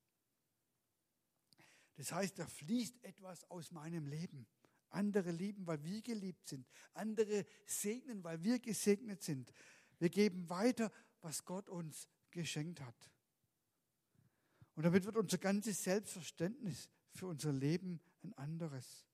Das 1.96 2.12
heißt, 2.12 2.40
da 2.40 2.48
fließt 2.48 3.04
etwas 3.04 3.50
aus 3.50 3.72
meinem 3.72 4.08
Leben. 4.08 4.48
Andere 4.90 5.32
lieben, 5.32 5.66
weil 5.68 5.84
wir 5.84 6.02
geliebt 6.02 6.48
sind. 6.48 6.68
Andere 6.94 7.46
segnen, 7.66 8.24
weil 8.24 8.44
wir 8.44 8.60
gesegnet 8.60 9.22
sind. 9.22 9.52
Wir 10.00 10.10
geben 10.10 10.50
weiter, 10.50 10.92
was 11.22 11.46
Gott 11.46 11.70
uns 11.70 12.10
geschenkt 12.32 12.82
hat. 12.82 13.12
Und 14.76 14.84
damit 14.84 15.06
wird 15.06 15.18
unser 15.18 15.38
ganzes 15.38 15.84
Selbstverständnis 15.84 16.90
für 17.14 17.28
unser 17.28 17.54
Leben 17.54 18.02
ein 18.24 18.34
anderes. 18.34 19.06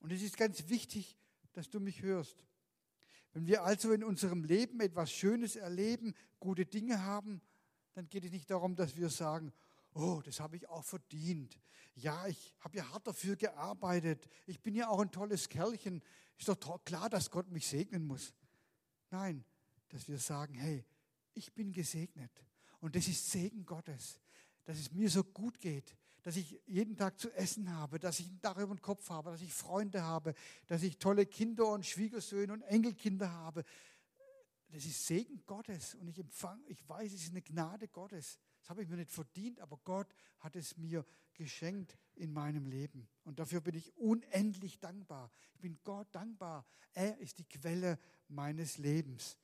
Und 0.00 0.10
es 0.10 0.22
ist 0.22 0.36
ganz 0.36 0.68
wichtig, 0.68 1.16
dass 1.52 1.70
du 1.70 1.80
mich 1.80 2.02
hörst. 2.02 2.44
Wenn 3.32 3.46
wir 3.46 3.62
also 3.62 3.92
in 3.92 4.04
unserem 4.04 4.44
Leben 4.44 4.80
etwas 4.80 5.10
Schönes 5.10 5.56
erleben, 5.56 6.14
gute 6.38 6.66
Dinge 6.66 7.04
haben, 7.04 7.40
dann 7.94 8.08
geht 8.08 8.24
es 8.24 8.32
nicht 8.32 8.50
darum, 8.50 8.74
dass 8.76 8.96
wir 8.96 9.08
sagen, 9.08 9.52
oh, 9.94 10.20
das 10.24 10.40
habe 10.40 10.56
ich 10.56 10.68
auch 10.68 10.84
verdient. 10.84 11.58
Ja, 11.94 12.26
ich 12.26 12.54
habe 12.60 12.78
ja 12.78 12.90
hart 12.90 13.06
dafür 13.06 13.36
gearbeitet. 13.36 14.28
Ich 14.46 14.60
bin 14.60 14.74
ja 14.74 14.88
auch 14.88 15.00
ein 15.00 15.10
tolles 15.10 15.48
Kerlchen. 15.48 16.02
Ist 16.38 16.48
doch 16.48 16.84
klar, 16.84 17.08
dass 17.10 17.30
Gott 17.30 17.50
mich 17.50 17.66
segnen 17.66 18.06
muss. 18.06 18.34
Nein, 19.10 19.44
dass 19.88 20.08
wir 20.08 20.18
sagen, 20.18 20.54
hey, 20.54 20.84
ich 21.34 21.52
bin 21.52 21.72
gesegnet. 21.72 22.32
Und 22.80 22.96
das 22.96 23.08
ist 23.08 23.30
Segen 23.30 23.64
Gottes, 23.64 24.20
dass 24.64 24.78
es 24.78 24.92
mir 24.92 25.08
so 25.08 25.22
gut 25.22 25.60
geht, 25.60 25.96
dass 26.22 26.36
ich 26.36 26.60
jeden 26.66 26.96
Tag 26.96 27.18
zu 27.18 27.30
essen 27.32 27.70
habe, 27.72 27.98
dass 27.98 28.20
ich 28.20 28.28
ein 28.28 28.40
Dach 28.40 28.56
über 28.56 28.74
den 28.74 28.80
Kopf 28.80 29.10
habe, 29.10 29.30
dass 29.30 29.42
ich 29.42 29.52
Freunde 29.52 30.02
habe, 30.02 30.34
dass 30.66 30.82
ich 30.82 30.98
tolle 30.98 31.26
Kinder 31.26 31.68
und 31.68 31.84
Schwiegersöhne 31.84 32.52
und 32.52 32.62
Enkelkinder 32.62 33.30
habe. 33.30 33.64
Das 34.68 34.86
ist 34.86 35.06
Segen 35.06 35.42
Gottes 35.44 35.94
und 35.96 36.08
ich 36.08 36.18
empfange, 36.18 36.62
ich 36.66 36.88
weiß, 36.88 37.12
es 37.12 37.24
ist 37.24 37.30
eine 37.30 37.42
Gnade 37.42 37.88
Gottes. 37.88 38.38
Das 38.60 38.70
habe 38.70 38.82
ich 38.82 38.88
mir 38.88 38.96
nicht 38.96 39.10
verdient, 39.10 39.60
aber 39.60 39.76
Gott 39.84 40.08
hat 40.38 40.56
es 40.56 40.78
mir 40.78 41.04
geschenkt 41.34 41.98
in 42.14 42.32
meinem 42.32 42.66
Leben. 42.66 43.08
Und 43.24 43.38
dafür 43.38 43.60
bin 43.60 43.74
ich 43.74 43.94
unendlich 43.96 44.78
dankbar. 44.78 45.30
Ich 45.54 45.60
bin 45.60 45.78
Gott 45.82 46.08
dankbar. 46.12 46.64
Er 46.94 47.18
ist 47.18 47.38
die 47.38 47.44
Quelle 47.44 47.98
meines 48.28 48.78
Lebens. 48.78 49.36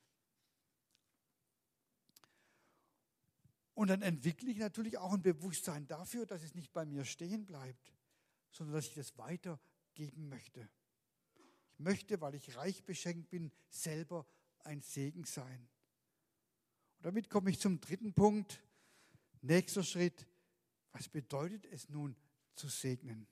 Und 3.78 3.90
dann 3.90 4.02
entwickle 4.02 4.50
ich 4.50 4.58
natürlich 4.58 4.98
auch 4.98 5.12
ein 5.12 5.22
Bewusstsein 5.22 5.86
dafür, 5.86 6.26
dass 6.26 6.42
es 6.42 6.56
nicht 6.56 6.72
bei 6.72 6.84
mir 6.84 7.04
stehen 7.04 7.46
bleibt, 7.46 7.94
sondern 8.50 8.74
dass 8.74 8.88
ich 8.88 8.94
das 8.94 9.16
weitergeben 9.18 10.28
möchte. 10.28 10.68
Ich 11.74 11.78
möchte, 11.78 12.20
weil 12.20 12.34
ich 12.34 12.56
reich 12.56 12.82
beschenkt 12.82 13.30
bin, 13.30 13.52
selber 13.68 14.26
ein 14.64 14.80
Segen 14.80 15.22
sein. 15.22 15.68
Und 16.96 17.06
damit 17.06 17.30
komme 17.30 17.50
ich 17.50 17.60
zum 17.60 17.80
dritten 17.80 18.14
Punkt. 18.14 18.60
Nächster 19.42 19.84
Schritt. 19.84 20.26
Was 20.90 21.08
bedeutet 21.08 21.64
es 21.66 21.88
nun 21.88 22.16
zu 22.56 22.66
segnen? 22.66 23.28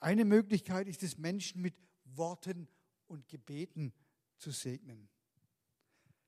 Eine 0.00 0.26
Möglichkeit 0.26 0.86
ist 0.86 1.02
es, 1.02 1.16
Menschen 1.16 1.62
mit 1.62 1.76
Worten 2.04 2.68
und 3.06 3.26
Gebeten 3.26 3.94
zu 4.36 4.50
segnen. 4.50 5.08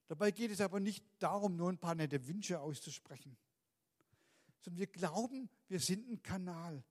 Dabei 0.09 0.31
geht 0.31 0.51
es 0.51 0.61
aber 0.61 0.81
nicht 0.81 1.05
darum, 1.19 1.57
nur 1.57 1.71
ein 1.71 1.79
paar 1.79 1.95
nette 1.95 2.27
Wünsche 2.27 2.61
auszusprechen, 2.61 3.37
sondern 4.61 4.81
wir 4.81 4.87
glauben, 4.87 5.49
wir 5.69 5.81
sind 5.81 6.09
ein 6.09 6.23
Kanal. 6.23 6.85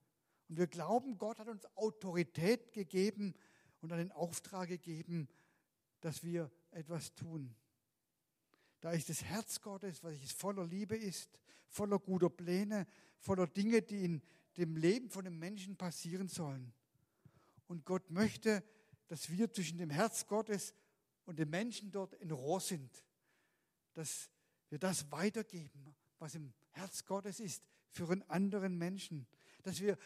Und 0.49 0.57
wir 0.57 0.67
glauben, 0.67 1.17
Gott 1.17 1.39
hat 1.39 1.47
uns 1.47 1.65
Autorität 1.75 2.73
gegeben 2.73 3.33
und 3.81 3.93
einen 3.93 4.11
Auftrag 4.11 4.67
gegeben, 4.67 5.29
dass 6.01 6.23
wir 6.23 6.51
etwas 6.71 7.13
tun. 7.15 7.55
Da 8.81 8.91
ist 8.91 9.09
das 9.09 9.23
Herz 9.23 9.61
Gottes, 9.61 10.03
was 10.03 10.15
voller 10.31 10.65
Liebe 10.65 10.97
ist, 10.97 11.29
voller 11.69 11.99
guter 11.99 12.29
Pläne, 12.29 12.87
voller 13.19 13.47
Dinge, 13.47 13.81
die 13.81 14.03
in 14.03 14.21
dem 14.57 14.75
Leben 14.75 15.09
von 15.09 15.23
dem 15.23 15.39
Menschen 15.39 15.77
passieren 15.77 16.27
sollen. 16.27 16.73
Und 17.67 17.85
Gott 17.85 18.09
möchte, 18.09 18.63
dass 19.07 19.29
wir 19.29 19.51
zwischen 19.53 19.77
dem 19.77 19.89
Herz 19.89 20.27
Gottes 20.27 20.73
und 21.25 21.39
dem 21.39 21.49
Menschen 21.49 21.91
dort 21.91 22.13
in 22.15 22.31
Rohr 22.31 22.59
sind, 22.59 23.03
dass 23.93 24.29
wir 24.69 24.79
das 24.79 25.11
weitergeben, 25.11 25.95
was 26.19 26.35
im 26.35 26.53
Herz 26.71 27.05
Gottes 27.05 27.39
ist, 27.39 27.63
für 27.89 28.09
einen 28.09 28.23
anderen 28.23 28.77
Menschen, 28.77 29.27
dass 29.63 29.81
wir 29.81 29.97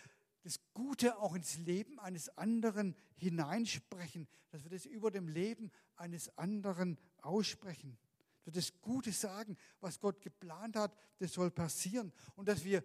das 0.42 0.60
Gute 0.74 1.18
auch 1.18 1.34
ins 1.34 1.58
Leben 1.58 2.00
eines 2.00 2.30
anderen 2.38 2.96
hineinsprechen, 3.16 4.28
dass 4.50 4.64
wir 4.64 4.70
das 4.70 4.86
über 4.86 5.10
dem 5.10 5.28
Leben 5.28 5.72
eines 5.96 6.36
anderen 6.38 7.00
aussprechen. 7.22 7.98
Dass 8.38 8.46
wir 8.46 8.62
das 8.62 8.82
Gute 8.82 9.12
sagen, 9.12 9.58
was 9.80 10.00
Gott 10.00 10.22
geplant 10.22 10.76
hat, 10.76 10.96
das 11.18 11.34
soll 11.34 11.50
passieren. 11.50 12.14
Und 12.36 12.48
dass 12.48 12.64
wir 12.64 12.84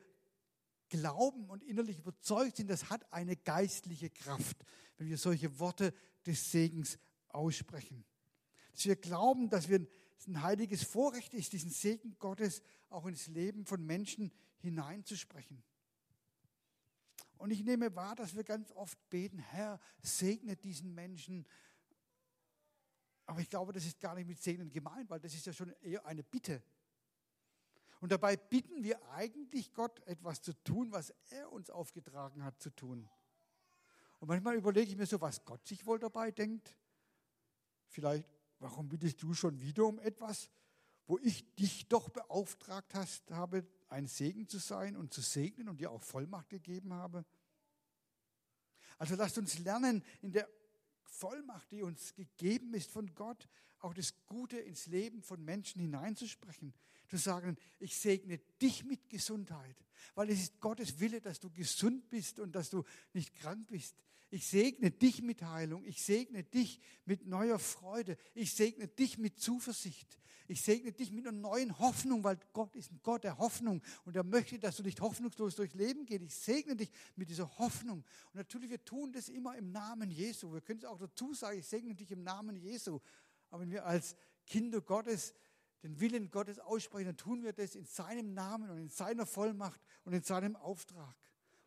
glauben 0.88 1.50
und 1.50 1.62
innerlich 1.62 1.98
überzeugt 1.98 2.56
sind, 2.56 2.68
das 2.68 2.88
hat 2.88 3.12
eine 3.12 3.36
geistliche 3.36 4.10
Kraft, 4.10 4.56
wenn 4.96 5.08
wir 5.08 5.18
solche 5.18 5.58
Worte 5.58 5.94
des 6.26 6.50
Segens 6.50 6.98
aussprechen. 7.28 8.04
Dass 8.72 8.87
wir 8.87 8.96
glauben, 8.96 9.50
dass 9.50 9.68
wir 9.68 9.87
ein 10.26 10.42
heiliges 10.42 10.83
Vorrecht 10.83 11.35
ist, 11.35 11.52
diesen 11.52 11.70
Segen 11.70 12.16
Gottes 12.18 12.62
auch 12.88 13.06
ins 13.06 13.26
Leben 13.28 13.64
von 13.64 13.85
Menschen 13.85 14.33
hineinzusprechen. 14.59 15.62
Und 17.38 17.50
ich 17.50 17.64
nehme 17.64 17.94
wahr, 17.96 18.14
dass 18.16 18.37
wir 18.37 18.44
ganz 18.44 18.70
oft 18.72 18.98
beten, 19.09 19.38
Herr, 19.38 19.80
segne 20.02 20.56
diesen 20.56 20.94
Menschen. 20.94 21.46
Aber 23.24 23.40
ich 23.40 23.48
glaube, 23.48 23.72
das 23.72 23.87
ist 23.87 23.98
gar 23.98 24.14
nicht 24.14 24.26
mit 24.26 24.42
Segnen 24.42 24.70
gemeint, 24.70 25.09
weil 25.09 25.20
das 25.20 25.33
ist 25.35 25.46
ja 25.46 25.52
schon 25.52 25.72
eher 25.80 26.04
eine 26.04 26.22
Bitte. 26.22 26.62
Und 28.00 28.12
dabei 28.12 28.37
bitten 28.37 28.83
wir 28.83 29.00
eigentlich 29.12 29.72
Gott, 29.72 30.00
etwas 30.06 30.42
zu 30.42 30.52
tun, 30.64 30.90
was 30.92 31.14
er 31.30 31.50
uns 31.52 31.70
aufgetragen 31.70 32.44
hat 32.44 32.61
zu 32.61 32.70
tun. 32.70 33.09
Und 34.18 34.28
manchmal 34.28 34.56
überlege 34.56 34.90
ich 34.90 34.96
mir 34.96 35.06
so, 35.06 35.20
was 35.20 35.44
Gott 35.44 35.66
sich 35.66 35.87
wohl 35.87 35.98
dabei 35.98 36.30
denkt. 36.30 36.76
Vielleicht, 37.88 38.28
warum 38.60 38.88
bittest 38.88 39.22
du 39.22 39.34
schon 39.34 39.60
wieder 39.60 39.86
um 39.86 39.98
etwas, 39.98 40.48
wo 41.06 41.18
ich 41.18 41.54
dich 41.56 41.88
doch 41.88 42.08
beauftragt 42.08 42.94
hast, 42.94 43.30
habe, 43.32 43.66
ein 43.88 44.06
Segen 44.06 44.46
zu 44.48 44.58
sein 44.58 44.96
und 44.96 45.12
zu 45.12 45.20
segnen 45.20 45.68
und 45.68 45.80
dir 45.80 45.90
auch 45.90 46.02
Vollmacht 46.02 46.48
gegeben 46.50 46.92
habe. 46.92 47.24
Also 48.98 49.16
lasst 49.16 49.38
uns 49.38 49.58
lernen, 49.58 50.04
in 50.20 50.30
der 50.30 50.48
Vollmacht, 51.02 51.72
die 51.72 51.82
uns 51.82 52.14
gegeben 52.14 52.74
ist 52.74 52.90
von 52.90 53.12
Gott, 53.14 53.48
auch 53.80 53.94
das 53.94 54.14
Gute 54.26 54.58
ins 54.58 54.86
Leben 54.86 55.22
von 55.22 55.42
Menschen 55.44 55.80
hineinzusprechen. 55.80 56.74
Zu 57.10 57.16
sagen, 57.16 57.56
ich 57.80 57.96
segne 57.96 58.38
dich 58.62 58.84
mit 58.84 59.10
Gesundheit, 59.10 59.76
weil 60.14 60.30
es 60.30 60.42
ist 60.42 60.60
Gottes 60.60 61.00
Wille, 61.00 61.20
dass 61.20 61.40
du 61.40 61.50
gesund 61.50 62.08
bist 62.08 62.38
und 62.38 62.52
dass 62.52 62.70
du 62.70 62.84
nicht 63.12 63.34
krank 63.34 63.66
bist. 63.66 63.96
Ich 64.30 64.46
segne 64.46 64.92
dich 64.92 65.20
mit 65.20 65.42
Heilung. 65.42 65.84
Ich 65.84 66.00
segne 66.04 66.44
dich 66.44 66.80
mit 67.04 67.26
neuer 67.26 67.58
Freude. 67.58 68.16
Ich 68.32 68.54
segne 68.54 68.86
dich 68.86 69.18
mit 69.18 69.40
Zuversicht. 69.40 70.20
Ich 70.46 70.62
segne 70.62 70.92
dich 70.92 71.10
mit 71.10 71.26
einer 71.26 71.36
neuen 71.36 71.80
Hoffnung, 71.80 72.22
weil 72.22 72.38
Gott 72.52 72.76
ist 72.76 72.92
ein 72.92 73.00
Gott 73.02 73.24
der 73.24 73.38
Hoffnung 73.38 73.82
und 74.04 74.14
er 74.14 74.22
möchte, 74.22 74.60
dass 74.60 74.76
du 74.76 74.84
nicht 74.84 75.00
hoffnungslos 75.00 75.56
durchs 75.56 75.74
Leben 75.74 76.06
gehst. 76.06 76.22
Ich 76.22 76.34
segne 76.36 76.76
dich 76.76 76.92
mit 77.16 77.28
dieser 77.28 77.58
Hoffnung. 77.58 78.04
Und 78.32 78.34
natürlich, 78.34 78.70
wir 78.70 78.84
tun 78.84 79.12
das 79.12 79.28
immer 79.28 79.56
im 79.56 79.72
Namen 79.72 80.10
Jesu. 80.10 80.52
Wir 80.52 80.60
können 80.60 80.78
es 80.78 80.84
auch 80.84 80.98
dazu 80.98 81.34
sagen, 81.34 81.58
ich 81.58 81.66
segne 81.66 81.96
dich 81.96 82.12
im 82.12 82.22
Namen 82.22 82.54
Jesu. 82.54 83.00
Aber 83.50 83.62
wenn 83.62 83.70
wir 83.72 83.84
als 83.84 84.14
Kinder 84.46 84.80
Gottes 84.80 85.34
den 85.82 85.98
Willen 86.00 86.30
Gottes 86.30 86.58
aussprechen, 86.58 87.06
dann 87.06 87.16
tun 87.16 87.42
wir 87.42 87.52
das 87.52 87.74
in 87.74 87.84
seinem 87.84 88.34
Namen 88.34 88.70
und 88.70 88.78
in 88.78 88.88
seiner 88.88 89.26
Vollmacht 89.26 89.80
und 90.04 90.12
in 90.12 90.22
seinem 90.22 90.56
Auftrag. 90.56 91.16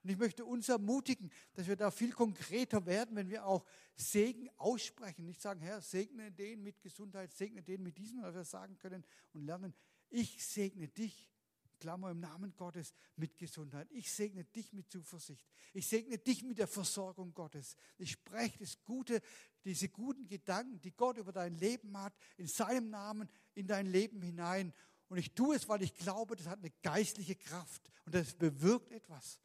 Und 0.03 0.09
ich 0.09 0.17
möchte 0.17 0.43
uns 0.43 0.67
ermutigen, 0.67 1.31
dass 1.53 1.67
wir 1.67 1.77
da 1.77 1.89
viel 1.89 2.11
konkreter 2.11 2.85
werden, 2.85 3.15
wenn 3.15 3.29
wir 3.29 3.45
auch 3.45 3.65
Segen 3.95 4.49
aussprechen. 4.57 5.25
Nicht 5.25 5.41
sagen, 5.41 5.61
Herr, 5.61 5.81
segne 5.81 6.29
den 6.31 6.61
mit 6.61 6.81
Gesundheit, 6.81 7.31
segne 7.31 7.63
den 7.63 7.81
mit 7.81 7.97
diesem, 7.97 8.17
sondern 8.17 8.35
wir 8.35 8.43
sagen 8.43 8.77
können 8.77 9.05
und 9.31 9.45
lernen, 9.45 9.73
ich 10.09 10.45
segne 10.45 10.89
dich, 10.89 11.33
Klammer 11.79 12.11
im 12.11 12.21
Namen 12.21 12.55
Gottes, 12.55 12.93
mit 13.17 13.37
Gesundheit. 13.37 13.89
Ich 13.91 14.09
segne 14.09 14.45
dich 14.45 14.71
mit 14.71 14.89
Zuversicht. 14.89 15.45
Ich 15.73 15.85
segne 15.85 16.17
dich 16.17 16.41
mit 16.43 16.57
der 16.57 16.67
Versorgung 16.67 17.33
Gottes. 17.33 17.75
Ich 17.97 18.11
spreche 18.11 18.59
das 18.59 18.81
Gute, 18.85 19.21
diese 19.63 19.89
guten 19.89 20.27
Gedanken, 20.27 20.81
die 20.81 20.91
Gott 20.91 21.17
über 21.17 21.31
dein 21.31 21.55
Leben 21.55 21.97
hat, 21.97 22.13
in 22.37 22.47
seinem 22.47 22.89
Namen 22.89 23.29
in 23.55 23.67
dein 23.67 23.87
Leben 23.87 24.21
hinein. 24.21 24.73
Und 25.09 25.17
ich 25.17 25.33
tue 25.33 25.55
es, 25.55 25.67
weil 25.69 25.81
ich 25.81 25.93
glaube, 25.95 26.35
das 26.35 26.47
hat 26.47 26.59
eine 26.59 26.71
geistliche 26.81 27.35
Kraft 27.35 27.89
und 28.05 28.15
das 28.15 28.33
bewirkt 28.33 28.91
etwas. 28.91 29.39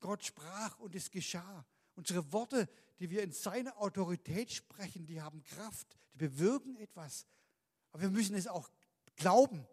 Gott 0.00 0.24
sprach 0.24 0.78
und 0.78 0.94
es 0.94 1.10
geschah. 1.10 1.66
Unsere 1.94 2.32
Worte, 2.32 2.68
die 2.98 3.10
wir 3.10 3.22
in 3.22 3.32
seiner 3.32 3.76
Autorität 3.78 4.52
sprechen, 4.52 5.06
die 5.06 5.20
haben 5.20 5.42
Kraft, 5.42 5.96
die 6.12 6.18
bewirken 6.18 6.76
etwas. 6.76 7.26
Aber 7.92 8.02
wir 8.02 8.10
müssen 8.10 8.36
es 8.36 8.46
auch 8.46 8.70
glauben. 9.16 9.66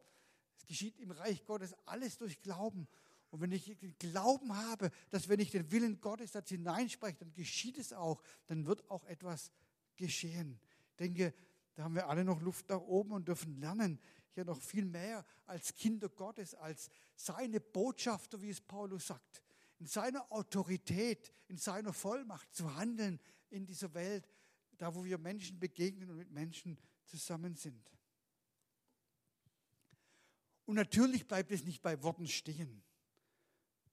Es 0.57 0.65
geschieht 0.65 0.97
im 0.99 1.11
Reich 1.11 1.45
Gottes 1.45 1.75
alles 1.85 2.17
durch 2.17 2.41
Glauben. 2.41 2.87
Und 3.33 3.41
wenn 3.41 3.51
ich 3.51 3.75
den 3.79 3.97
Glauben 3.97 4.55
habe, 4.55 4.91
dass 5.09 5.27
wenn 5.27 5.39
ich 5.39 5.49
den 5.49 5.71
Willen 5.71 5.99
Gottes 5.99 6.33
dazu 6.33 6.53
hineinspreche, 6.53 7.17
dann 7.17 7.33
geschieht 7.33 7.79
es 7.79 7.91
auch, 7.91 8.21
dann 8.45 8.67
wird 8.67 8.87
auch 8.91 9.03
etwas 9.05 9.51
geschehen. 9.95 10.59
Ich 10.91 10.97
denke, 10.97 11.33
da 11.73 11.83
haben 11.83 11.95
wir 11.95 12.07
alle 12.07 12.23
noch 12.23 12.39
Luft 12.41 12.69
nach 12.69 12.81
oben 12.81 13.11
und 13.11 13.27
dürfen 13.27 13.59
lernen, 13.59 13.99
hier 14.35 14.45
noch 14.45 14.61
viel 14.61 14.85
mehr 14.85 15.25
als 15.47 15.73
Kinder 15.73 16.09
Gottes, 16.09 16.53
als 16.53 16.91
seine 17.15 17.59
Botschafter, 17.59 18.39
wie 18.39 18.51
es 18.51 18.61
Paulus 18.61 19.07
sagt 19.07 19.41
in 19.79 19.87
seiner 19.87 20.31
Autorität, 20.31 21.33
in 21.47 21.57
seiner 21.57 21.91
Vollmacht 21.91 22.53
zu 22.53 22.75
handeln 22.75 23.19
in 23.49 23.65
dieser 23.65 23.95
Welt, 23.95 24.29
da 24.77 24.93
wo 24.93 25.03
wir 25.03 25.17
Menschen 25.17 25.59
begegnen 25.59 26.11
und 26.11 26.17
mit 26.17 26.29
Menschen 26.29 26.77
zusammen 27.05 27.55
sind. 27.55 27.91
Und 30.65 30.75
natürlich 30.75 31.27
bleibt 31.27 31.49
es 31.51 31.63
nicht 31.63 31.81
bei 31.81 32.03
Worten 32.03 32.27
stehen. 32.27 32.83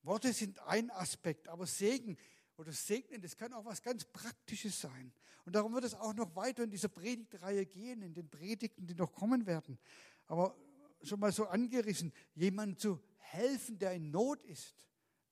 Worte 0.02 0.32
sind 0.32 0.58
ein 0.60 0.90
Aspekt, 0.90 1.48
aber 1.48 1.66
Segen 1.66 2.16
oder 2.56 2.72
Segnen, 2.72 3.20
das 3.22 3.36
kann 3.36 3.52
auch 3.52 3.64
was 3.64 3.82
ganz 3.82 4.04
Praktisches 4.04 4.80
sein. 4.80 5.12
Und 5.44 5.54
darum 5.54 5.72
wird 5.72 5.84
es 5.84 5.94
auch 5.94 6.14
noch 6.14 6.34
weiter 6.36 6.64
in 6.64 6.70
dieser 6.70 6.88
Predigtreihe 6.88 7.66
gehen, 7.66 8.02
in 8.02 8.14
den 8.14 8.28
Predigten, 8.28 8.86
die 8.86 8.94
noch 8.94 9.12
kommen 9.12 9.46
werden. 9.46 9.78
Aber 10.26 10.56
schon 11.02 11.20
mal 11.20 11.32
so 11.32 11.46
angerissen, 11.46 12.12
jemandem 12.34 12.78
zu 12.78 13.00
helfen, 13.18 13.78
der 13.78 13.92
in 13.94 14.10
Not 14.10 14.42
ist 14.44 14.74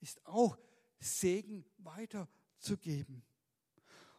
ist 0.00 0.24
auch 0.26 0.58
Segen 0.98 1.64
weiterzugeben. 1.78 3.22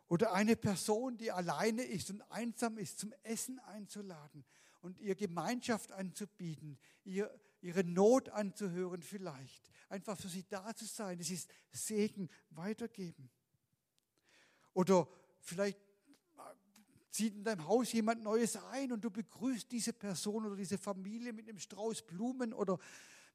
Oder 0.08 0.34
eine 0.34 0.56
Person, 0.56 1.18
die 1.18 1.32
alleine 1.32 1.84
ist 1.84 2.10
und 2.10 2.22
einsam 2.32 2.78
ist, 2.78 3.00
zum 3.00 3.14
Essen 3.24 3.60
einzuladen 3.60 4.44
und 4.82 5.00
ihr 5.00 5.16
Gemeinschaft 5.16 5.92
anzubieten, 5.92 6.80
ihr, 7.04 7.30
ihre 7.62 7.84
Not 7.84 8.30
anzuhören 8.30 9.02
vielleicht. 9.02 9.70
Einfach 9.90 10.18
für 10.18 10.30
sie 10.30 10.46
da 10.48 10.76
zu 10.76 10.86
sein, 10.86 11.18
das 11.18 11.30
ist 11.30 11.50
Segen 11.72 12.30
weitergeben. 12.52 13.30
Oder 14.74 15.08
vielleicht 15.42 15.80
zieht 17.12 17.36
in 17.36 17.44
deinem 17.44 17.68
Haus 17.68 17.92
jemand 17.92 18.24
Neues 18.24 18.56
ein 18.56 18.92
und 18.92 19.04
du 19.04 19.10
begrüßt 19.10 19.72
diese 19.72 19.94
Person 19.94 20.46
oder 20.46 20.56
diese 20.56 20.78
Familie 20.78 21.34
mit 21.34 21.50
einem 21.50 21.60
Strauß 21.60 22.04
Blumen 22.04 22.54
oder 22.54 22.78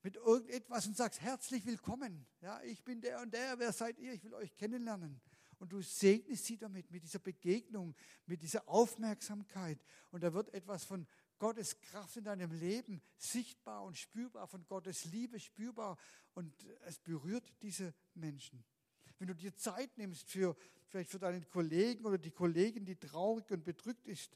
mit 0.03 0.17
irgendetwas 0.17 0.87
und 0.87 0.97
sagst, 0.97 1.21
herzlich 1.21 1.65
willkommen. 1.67 2.27
Ja, 2.41 2.63
ich 2.63 2.85
bin 2.85 3.01
der 3.01 3.21
und 3.21 3.33
der, 3.33 3.59
wer 3.59 3.73
seid 3.73 3.99
ihr? 3.99 4.13
Ich 4.13 4.23
will 4.23 4.35
euch 4.35 4.55
kennenlernen. 4.55 5.21
Und 5.59 5.73
du 5.73 5.81
segnest 5.81 6.45
sie 6.45 6.59
damit, 6.59 6.91
mit 6.91 7.03
dieser 7.03 7.21
Begegnung, 7.21 7.95
mit 8.27 8.43
dieser 8.43 8.69
Aufmerksamkeit. 8.69 9.79
Und 10.11 10.23
da 10.23 10.35
wird 10.35 10.53
etwas 10.53 10.85
von 10.85 11.07
Gottes 11.45 11.79
Kraft 11.79 12.17
in 12.17 12.25
deinem 12.25 12.53
Leben 12.53 13.03
sichtbar 13.19 13.85
und 13.85 13.99
spürbar, 13.99 14.47
von 14.47 14.65
Gottes 14.67 15.05
Liebe 15.05 15.39
spürbar. 15.39 15.99
Und 16.33 16.55
es 16.87 16.99
berührt 16.99 17.45
diese 17.61 17.93
Menschen. 18.15 18.65
Wenn 19.19 19.29
du 19.29 19.35
dir 19.35 19.55
Zeit 19.55 19.99
nimmst 19.99 20.31
für 20.31 20.57
vielleicht 20.87 21.11
für 21.11 21.19
deinen 21.19 21.47
Kollegen 21.51 22.07
oder 22.07 22.17
die 22.17 22.31
Kollegin, 22.31 22.87
die 22.87 22.97
traurig 22.97 23.51
und 23.51 23.63
bedrückt 23.63 24.07
ist, 24.07 24.35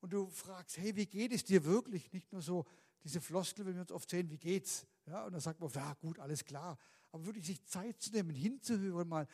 und 0.00 0.10
du 0.10 0.30
fragst, 0.30 0.78
hey, 0.78 0.96
wie 0.96 1.04
geht 1.04 1.32
es 1.32 1.44
dir 1.44 1.62
wirklich? 1.66 2.10
Nicht 2.14 2.32
nur 2.32 2.40
so, 2.40 2.64
diese 3.04 3.20
Floskel, 3.20 3.66
wenn 3.66 3.74
wir 3.74 3.82
uns 3.82 3.92
oft 3.92 4.08
sehen, 4.08 4.30
wie 4.30 4.38
geht's? 4.38 4.86
Ja, 5.04 5.26
und 5.26 5.32
dann 5.32 5.42
sagt 5.42 5.60
man, 5.60 5.68
ja 5.72 5.92
gut, 6.00 6.18
alles 6.18 6.46
klar. 6.46 6.78
Aber 7.12 7.26
wirklich 7.26 7.44
sich 7.44 7.62
Zeit 7.66 8.00
zu 8.00 8.10
nehmen, 8.10 8.30
hinzuhören, 8.30 9.06
mal 9.06 9.28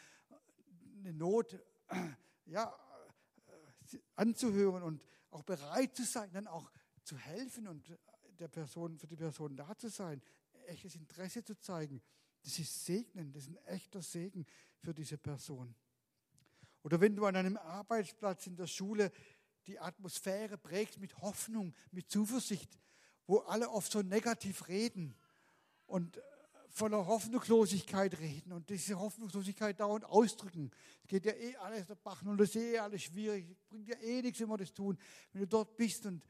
eine 0.98 1.12
Not, 1.12 1.62
ja, 2.46 2.76
anzuhören 4.16 4.82
und 4.82 5.06
auch 5.30 5.44
bereit 5.44 5.94
zu 5.94 6.02
sein, 6.02 6.32
dann 6.32 6.48
auch 6.48 6.72
zu 7.04 7.16
helfen 7.16 7.68
und 7.68 7.96
der 8.38 8.48
Person, 8.48 8.98
für 8.98 9.06
die 9.06 9.16
Person 9.16 9.56
da 9.56 9.76
zu 9.76 9.88
sein, 9.88 10.20
echtes 10.66 10.96
Interesse 10.96 11.44
zu 11.44 11.58
zeigen. 11.58 12.02
Das 12.42 12.58
ist 12.58 12.84
Segnen, 12.84 13.32
das 13.32 13.44
ist 13.44 13.50
ein 13.50 13.64
echter 13.66 14.02
Segen 14.02 14.46
für 14.78 14.92
diese 14.92 15.18
Person. 15.18 15.74
Oder 16.82 17.00
wenn 17.00 17.16
du 17.16 17.24
an 17.24 17.36
einem 17.36 17.56
Arbeitsplatz 17.56 18.46
in 18.46 18.56
der 18.56 18.66
Schule 18.66 19.10
die 19.66 19.78
Atmosphäre 19.78 20.58
prägst 20.58 20.98
mit 20.98 21.16
Hoffnung, 21.18 21.74
mit 21.90 22.10
Zuversicht, 22.10 22.78
wo 23.26 23.38
alle 23.38 23.70
oft 23.70 23.90
so 23.90 24.02
negativ 24.02 24.68
reden 24.68 25.14
und 25.86 26.20
voller 26.68 27.06
Hoffnungslosigkeit 27.06 28.18
reden 28.18 28.52
und 28.52 28.68
diese 28.68 28.98
Hoffnungslosigkeit 28.98 29.78
dauernd 29.78 30.04
ausdrücken. 30.04 30.70
Es 31.02 31.08
geht 31.08 31.24
ja 31.24 31.32
eh 31.32 31.56
alles 31.56 31.86
der 31.86 31.94
Bach 31.94 32.20
und 32.22 32.36
das 32.36 32.50
ist 32.50 32.56
eh 32.56 32.78
alles 32.78 33.04
schwierig, 33.04 33.56
bringt 33.70 33.88
ja 33.88 33.96
eh 33.98 34.20
nichts, 34.20 34.40
wenn 34.40 34.48
wir 34.48 34.56
das 34.58 34.72
tun. 34.72 34.98
Wenn 35.32 35.42
du 35.42 35.46
dort 35.46 35.76
bist 35.76 36.04
und 36.04 36.22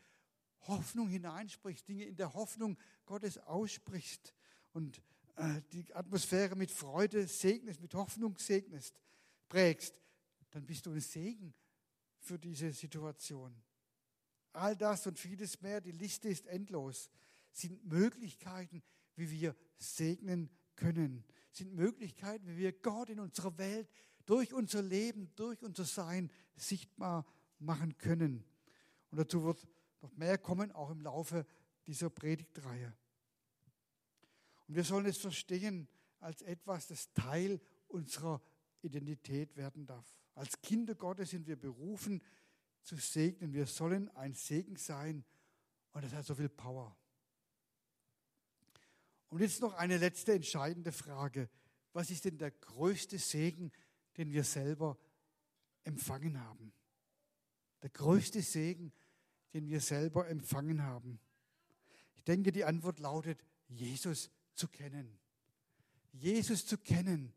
Hoffnung 0.66 1.08
hineinsprichst, 1.08 1.88
Dinge 1.88 2.04
in 2.04 2.16
der 2.16 2.34
Hoffnung 2.34 2.78
Gottes 3.06 3.38
aussprichst 3.38 4.34
und 4.72 5.02
äh, 5.36 5.62
die 5.72 5.94
Atmosphäre 5.94 6.56
mit 6.56 6.70
Freude 6.70 7.26
segnest, 7.26 7.80
mit 7.80 7.94
Hoffnung 7.94 8.36
segnest, 8.38 9.00
prägst, 9.48 9.94
dann 10.50 10.64
bist 10.66 10.86
du 10.86 10.92
ein 10.92 11.00
Segen 11.00 11.54
für 12.18 12.38
diese 12.38 12.72
Situation. 12.72 13.54
All 14.52 14.76
das 14.76 15.06
und 15.06 15.18
vieles 15.18 15.60
mehr, 15.60 15.80
die 15.80 15.90
Liste 15.90 16.28
ist 16.28 16.46
endlos, 16.46 17.10
sind 17.52 17.84
Möglichkeiten, 17.84 18.82
wie 19.16 19.30
wir 19.30 19.56
segnen 19.76 20.48
können, 20.76 21.24
sind 21.50 21.74
Möglichkeiten, 21.74 22.46
wie 22.46 22.58
wir 22.58 22.72
Gott 22.72 23.10
in 23.10 23.20
unserer 23.20 23.56
Welt 23.58 23.88
durch 24.26 24.52
unser 24.52 24.82
Leben, 24.82 25.30
durch 25.36 25.62
unser 25.62 25.84
Sein 25.84 26.30
sichtbar 26.56 27.26
machen 27.58 27.96
können. 27.98 28.44
Und 29.10 29.18
dazu 29.18 29.44
wird 29.44 29.66
noch 30.04 30.16
mehr 30.16 30.36
kommen, 30.36 30.70
auch 30.72 30.90
im 30.90 31.00
Laufe 31.00 31.46
dieser 31.86 32.10
Predigtreihe. 32.10 32.92
Und 34.68 34.74
wir 34.76 34.84
sollen 34.84 35.06
es 35.06 35.16
verstehen 35.18 35.88
als 36.20 36.42
etwas, 36.42 36.86
das 36.86 37.12
Teil 37.12 37.60
unserer 37.88 38.42
Identität 38.82 39.56
werden 39.56 39.86
darf. 39.86 40.14
Als 40.34 40.60
Kinder 40.60 40.94
Gottes 40.94 41.30
sind 41.30 41.46
wir 41.46 41.56
berufen 41.56 42.22
zu 42.82 42.96
segnen. 42.96 43.54
Wir 43.54 43.66
sollen 43.66 44.10
ein 44.10 44.34
Segen 44.34 44.76
sein 44.76 45.24
und 45.92 46.04
das 46.04 46.12
hat 46.12 46.26
so 46.26 46.34
viel 46.34 46.50
Power. 46.50 46.96
Und 49.28 49.40
jetzt 49.40 49.60
noch 49.60 49.72
eine 49.74 49.96
letzte 49.96 50.34
entscheidende 50.34 50.92
Frage. 50.92 51.48
Was 51.92 52.10
ist 52.10 52.26
denn 52.26 52.36
der 52.36 52.50
größte 52.50 53.18
Segen, 53.18 53.72
den 54.16 54.32
wir 54.32 54.44
selber 54.44 54.98
empfangen 55.84 56.40
haben? 56.40 56.72
Der 57.82 57.90
größte 57.90 58.42
Segen, 58.42 58.92
den 59.54 59.68
wir 59.68 59.80
selber 59.80 60.28
empfangen 60.28 60.82
haben. 60.82 61.18
Ich 62.16 62.24
denke, 62.24 62.52
die 62.52 62.64
Antwort 62.64 62.98
lautet, 62.98 63.42
Jesus 63.68 64.30
zu 64.54 64.68
kennen. 64.68 65.18
Jesus 66.12 66.66
zu 66.66 66.76
kennen, 66.78 67.32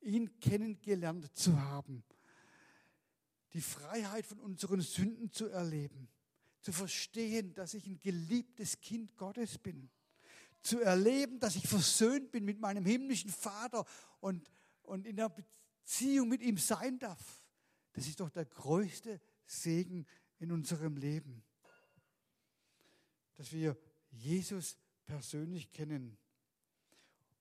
ihn 0.00 0.38
kennengelernt 0.40 1.34
zu 1.36 1.60
haben, 1.60 2.04
die 3.52 3.60
Freiheit 3.60 4.24
von 4.24 4.38
unseren 4.40 4.80
Sünden 4.80 5.32
zu 5.32 5.48
erleben, 5.48 6.08
zu 6.60 6.72
verstehen, 6.72 7.54
dass 7.54 7.74
ich 7.74 7.86
ein 7.86 8.00
geliebtes 8.00 8.80
Kind 8.80 9.16
Gottes 9.16 9.58
bin 9.58 9.90
zu 10.62 10.80
erleben, 10.80 11.40
dass 11.40 11.56
ich 11.56 11.66
versöhnt 11.66 12.30
bin 12.30 12.44
mit 12.44 12.60
meinem 12.60 12.86
himmlischen 12.86 13.30
Vater 13.30 13.84
und, 14.20 14.50
und 14.82 15.06
in 15.06 15.16
der 15.16 15.28
Beziehung 15.28 16.28
mit 16.28 16.42
ihm 16.42 16.56
sein 16.56 16.98
darf. 16.98 17.42
Das 17.92 18.06
ist 18.06 18.20
doch 18.20 18.30
der 18.30 18.44
größte 18.44 19.20
Segen 19.44 20.06
in 20.38 20.52
unserem 20.52 20.96
Leben. 20.96 21.42
Dass 23.36 23.52
wir 23.52 23.76
Jesus 24.10 24.76
persönlich 25.06 25.70
kennen. 25.72 26.16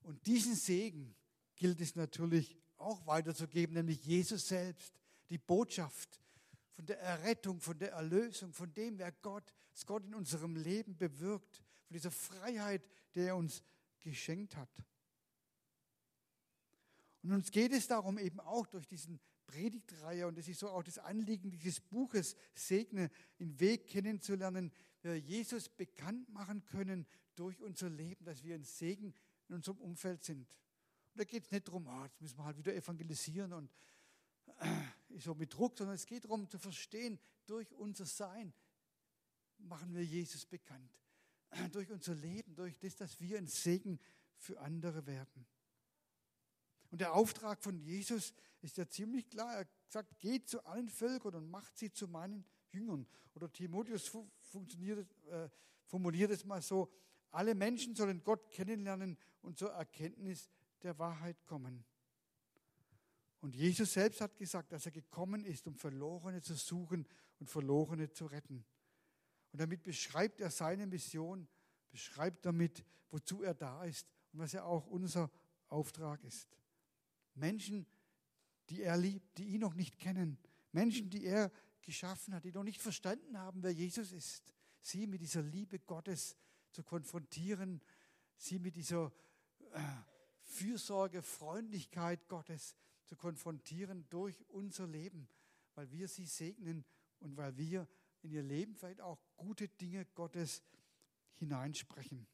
Und 0.04 0.26
diesen 0.26 0.56
Segen 0.56 1.16
gilt 1.56 1.80
es 1.82 1.96
natürlich 1.96 2.58
auch 2.78 3.06
weiterzugeben, 3.06 3.76
nämlich 3.76 4.04
Jesus 4.06 4.48
selbst, 4.48 5.00
die 5.30 5.38
Botschaft 5.38 6.20
von 6.74 6.86
der 6.86 7.00
Errettung, 7.00 7.62
von 7.62 7.78
der 7.78 7.92
Erlösung, 7.92 8.54
von 8.54 8.74
dem, 8.74 8.98
wer 8.98 9.12
Gott, 9.12 9.54
was 9.72 9.86
Gott 9.86 10.04
in 10.06 10.16
unserem 10.16 10.56
Leben 10.56 10.98
bewirkt, 10.98 11.58
von 11.86 11.94
dieser 11.94 12.12
Freiheit, 12.12 12.88
die 13.14 13.22
er 13.22 13.36
uns 13.36 13.64
geschenkt 14.00 14.56
hat. 14.56 14.84
Und 17.22 17.34
uns 17.34 17.52
geht 17.52 17.72
es 17.72 17.88
darum, 17.88 18.18
eben 18.18 18.40
auch 18.40 18.66
durch 18.66 18.88
diesen 18.88 19.20
Predigtreihe, 19.46 20.28
und 20.28 20.38
das 20.38 20.48
ist 20.48 20.60
so 20.60 20.70
auch 20.70 20.84
das 20.84 20.98
Anliegen 20.98 21.52
dieses 21.52 21.80
Buches, 21.80 22.36
Segne, 22.54 23.12
den 23.40 23.60
Weg 23.60 23.88
kennenzulernen, 23.88 24.72
Jesus 25.04 25.70
bekannt 25.70 26.30
machen 26.30 26.64
können 26.66 27.08
durch 27.36 27.62
unser 27.62 27.90
Leben, 27.90 28.26
dass 28.26 28.44
wir 28.44 28.56
ein 28.56 28.64
Segen 28.64 29.14
in 29.48 29.56
unserem 29.56 29.80
Umfeld 29.80 30.24
sind. 30.24 30.50
Und 31.14 31.20
da 31.20 31.24
geht 31.24 31.46
es 31.46 31.52
nicht 31.52 31.68
darum, 31.68 31.88
oh, 31.88 32.04
jetzt 32.04 32.22
müssen 32.22 32.38
wir 32.38 32.46
halt 32.46 32.58
wieder 32.58 32.74
evangelisieren 32.74 33.54
und 33.54 33.72
äh, 34.60 35.18
so 35.18 35.34
mit 35.34 35.54
Druck, 35.54 35.78
sondern 35.78 35.96
es 35.96 36.06
geht 36.06 36.26
darum 36.26 36.50
zu 36.50 36.60
verstehen, 36.60 37.20
durch 37.46 37.74
unser 37.74 38.06
Sein 38.06 38.54
machen 39.58 39.94
wir 39.94 40.06
Jesus 40.06 40.46
bekannt. 40.46 40.98
durch 41.72 41.92
unser 41.92 42.16
Leben, 42.16 42.56
durch 42.56 42.78
das, 42.80 42.96
dass 42.96 43.20
wir 43.20 43.38
ein 43.38 43.48
Segen 43.48 44.00
für 44.38 44.60
andere 44.60 45.06
werden. 45.06 45.46
Und 46.90 47.02
der 47.02 47.14
Auftrag 47.14 47.64
von 47.64 47.78
Jesus 47.78 48.34
ist 48.62 48.78
ja 48.78 48.88
ziemlich 48.88 49.30
klar. 49.30 49.56
Er 49.56 49.68
sagt, 49.88 50.20
geht 50.20 50.50
zu 50.50 50.64
allen 50.66 50.90
Völkern 50.90 51.36
und 51.36 51.50
macht 51.50 51.78
sie 51.78 51.92
zu 51.92 52.08
meinen 52.08 52.46
Jüngern. 52.74 53.08
Oder 53.36 53.52
Timotheus 53.52 54.14
äh, 54.14 55.50
formuliert 55.86 56.32
es 56.32 56.46
mal 56.46 56.62
so, 56.62 56.92
alle 57.32 57.56
Menschen 57.56 57.96
sollen 57.96 58.24
Gott 58.24 58.52
kennenlernen 58.52 59.18
und 59.42 59.58
zur 59.58 59.72
Erkenntnis 59.72 60.50
der 60.84 60.98
Wahrheit 60.98 61.46
kommen. 61.46 61.86
Und 63.40 63.56
Jesus 63.56 63.94
selbst 63.94 64.22
hat 64.22 64.38
gesagt, 64.38 64.72
dass 64.72 64.86
er 64.86 64.92
gekommen 64.92 65.46
ist, 65.46 65.66
um 65.68 65.76
Verlorene 65.76 66.42
zu 66.42 66.54
suchen 66.54 67.08
und 67.40 67.50
Verlorene 67.50 68.12
zu 68.12 68.28
retten. 68.28 68.66
Und 69.52 69.60
damit 69.60 69.84
beschreibt 69.84 70.40
er 70.42 70.52
seine 70.52 70.86
Mission, 70.86 71.48
beschreibt 71.90 72.46
damit, 72.46 72.86
wozu 73.10 73.42
er 73.42 73.54
da 73.54 73.84
ist 73.84 74.08
und 74.32 74.40
was 74.40 74.52
ja 74.52 74.64
auch 74.64 74.86
unser 74.88 75.32
Auftrag 75.68 76.24
ist. 76.24 76.48
Menschen, 77.34 77.88
die 78.70 78.84
er 78.84 78.98
liebt, 78.98 79.38
die 79.38 79.46
ihn 79.46 79.62
noch 79.62 79.74
nicht 79.74 79.98
kennen, 79.98 80.38
Menschen, 80.72 81.10
die 81.10 81.26
er 81.26 81.52
geschaffen 81.82 82.34
hat, 82.34 82.44
die 82.44 82.52
noch 82.52 82.64
nicht 82.64 82.82
verstanden 82.82 83.38
haben, 83.38 83.64
wer 83.64 83.72
Jesus 83.72 84.12
ist, 84.12 84.54
sie 84.82 85.08
mit 85.08 85.22
dieser 85.22 85.42
Liebe 85.42 85.80
Gottes 85.80 86.36
zu 86.72 86.84
konfrontieren, 86.84 87.82
sie 88.38 88.60
mit 88.60 88.76
dieser 88.76 89.12
äh, 89.72 89.80
Fürsorge, 90.44 91.22
Freundlichkeit 91.22 92.28
Gottes 92.28 92.76
zu 93.06 93.16
konfrontieren 93.16 94.08
durch 94.10 94.44
unser 94.50 94.88
Leben, 94.88 95.28
weil 95.76 95.92
wir 95.92 96.08
sie 96.08 96.26
segnen 96.26 96.86
und 97.20 97.38
weil 97.38 97.56
wir 97.58 97.88
in 98.22 98.32
ihr 98.32 98.44
Leben 98.44 98.76
vielleicht 98.76 99.02
auch 99.02 99.20
gute 99.38 99.68
Dinge 99.68 100.06
Gottes 100.16 100.64
hineinsprechen. 101.36 102.28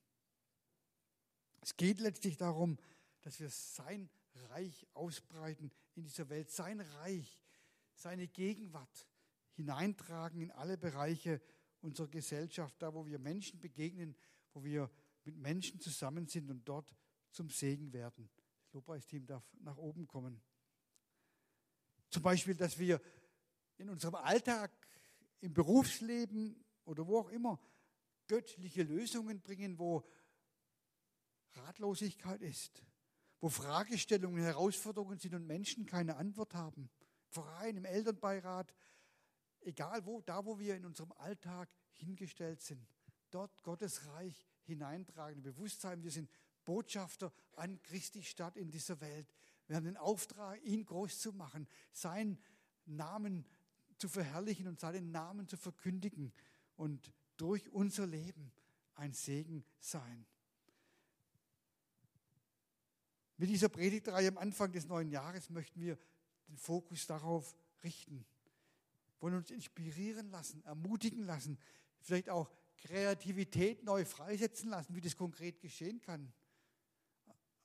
Es 1.61 1.75
geht 1.75 1.99
letztlich 1.99 2.37
darum, 2.37 2.77
dass 3.21 3.39
wir 3.39 3.49
sein 3.49 4.09
Reich 4.49 4.87
ausbreiten 4.93 5.71
in 5.95 6.03
dieser 6.03 6.29
Welt, 6.29 6.51
sein 6.51 6.79
Reich, 6.79 7.43
seine 7.93 8.27
Gegenwart 8.27 9.07
hineintragen 9.57 10.39
in 10.39 10.51
alle 10.51 10.77
Bereiche 10.77 11.41
unserer 11.81 12.07
Gesellschaft, 12.07 12.75
da 12.79 12.93
wo 12.93 13.05
wir 13.05 13.19
Menschen 13.19 13.59
begegnen, 13.59 14.15
wo 14.53 14.63
wir 14.63 14.89
mit 15.25 15.35
Menschen 15.35 15.79
zusammen 15.79 16.27
sind 16.27 16.49
und 16.49 16.63
dort 16.63 16.95
zum 17.31 17.49
Segen 17.49 17.91
werden. 17.91 18.29
Das 18.63 18.73
Lobpreisteam 18.73 19.25
darf 19.25 19.43
nach 19.59 19.77
oben 19.77 20.07
kommen. 20.07 20.41
Zum 22.09 22.23
Beispiel, 22.23 22.55
dass 22.55 22.77
wir 22.79 23.01
in 23.77 23.89
unserem 23.89 24.15
Alltag 24.15 24.71
im 25.41 25.53
Berufsleben 25.53 26.63
oder 26.85 27.05
wo 27.05 27.19
auch 27.19 27.29
immer 27.29 27.59
göttliche 28.27 28.83
Lösungen 28.83 29.41
bringen, 29.41 29.77
wo 29.77 30.07
Ratlosigkeit 31.53 32.41
ist, 32.41 32.83
wo 33.39 33.49
Fragestellungen, 33.49 34.43
Herausforderungen 34.43 35.19
sind 35.19 35.33
und 35.33 35.47
Menschen 35.47 35.85
keine 35.85 36.15
Antwort 36.17 36.53
haben. 36.53 36.89
Verein, 37.29 37.77
im 37.77 37.85
Elternbeirat, 37.85 38.73
egal 39.61 40.05
wo, 40.05 40.21
da 40.21 40.45
wo 40.45 40.59
wir 40.59 40.75
in 40.75 40.85
unserem 40.85 41.11
Alltag 41.13 41.69
hingestellt 41.95 42.61
sind, 42.61 42.87
dort 43.31 43.63
Gottes 43.63 44.05
Reich 44.07 44.45
hineintragen, 44.63 45.41
Bewusstsein, 45.41 46.03
wir 46.03 46.11
sind 46.11 46.29
Botschafter 46.65 47.31
an 47.53 47.81
Christi 47.83 48.23
Stadt 48.23 48.57
in 48.57 48.71
dieser 48.71 48.99
Welt. 49.01 49.33
Wir 49.67 49.75
haben 49.75 49.85
den 49.85 49.97
Auftrag, 49.97 50.61
ihn 50.63 50.85
groß 50.85 51.19
zu 51.19 51.33
machen, 51.33 51.67
seinen 51.91 52.37
Namen 52.85 53.43
zu 53.43 53.57
zu 53.97 54.09
verherrlichen 54.09 54.67
und 54.67 54.79
seinen 54.79 55.11
Namen 55.11 55.47
zu 55.47 55.57
verkündigen 55.57 56.31
und 56.75 57.13
durch 57.37 57.69
unser 57.69 58.05
Leben 58.05 58.51
ein 58.95 59.13
Segen 59.13 59.63
sein. 59.79 60.25
Mit 63.37 63.49
dieser 63.49 63.69
Predigtreihe 63.69 64.29
am 64.29 64.37
Anfang 64.37 64.71
des 64.71 64.87
neuen 64.87 65.09
Jahres 65.09 65.49
möchten 65.49 65.79
wir 65.79 65.97
den 66.47 66.57
Fokus 66.57 67.05
darauf 67.05 67.55
richten. 67.83 68.25
Wollen 69.19 69.35
uns 69.35 69.51
inspirieren 69.51 70.29
lassen, 70.29 70.63
ermutigen 70.63 71.25
lassen, 71.25 71.57
vielleicht 72.01 72.29
auch 72.29 72.49
Kreativität 72.77 73.83
neu 73.83 74.05
freisetzen 74.05 74.69
lassen, 74.69 74.95
wie 74.95 75.01
das 75.01 75.15
konkret 75.15 75.59
geschehen 75.59 76.01
kann. 76.01 76.31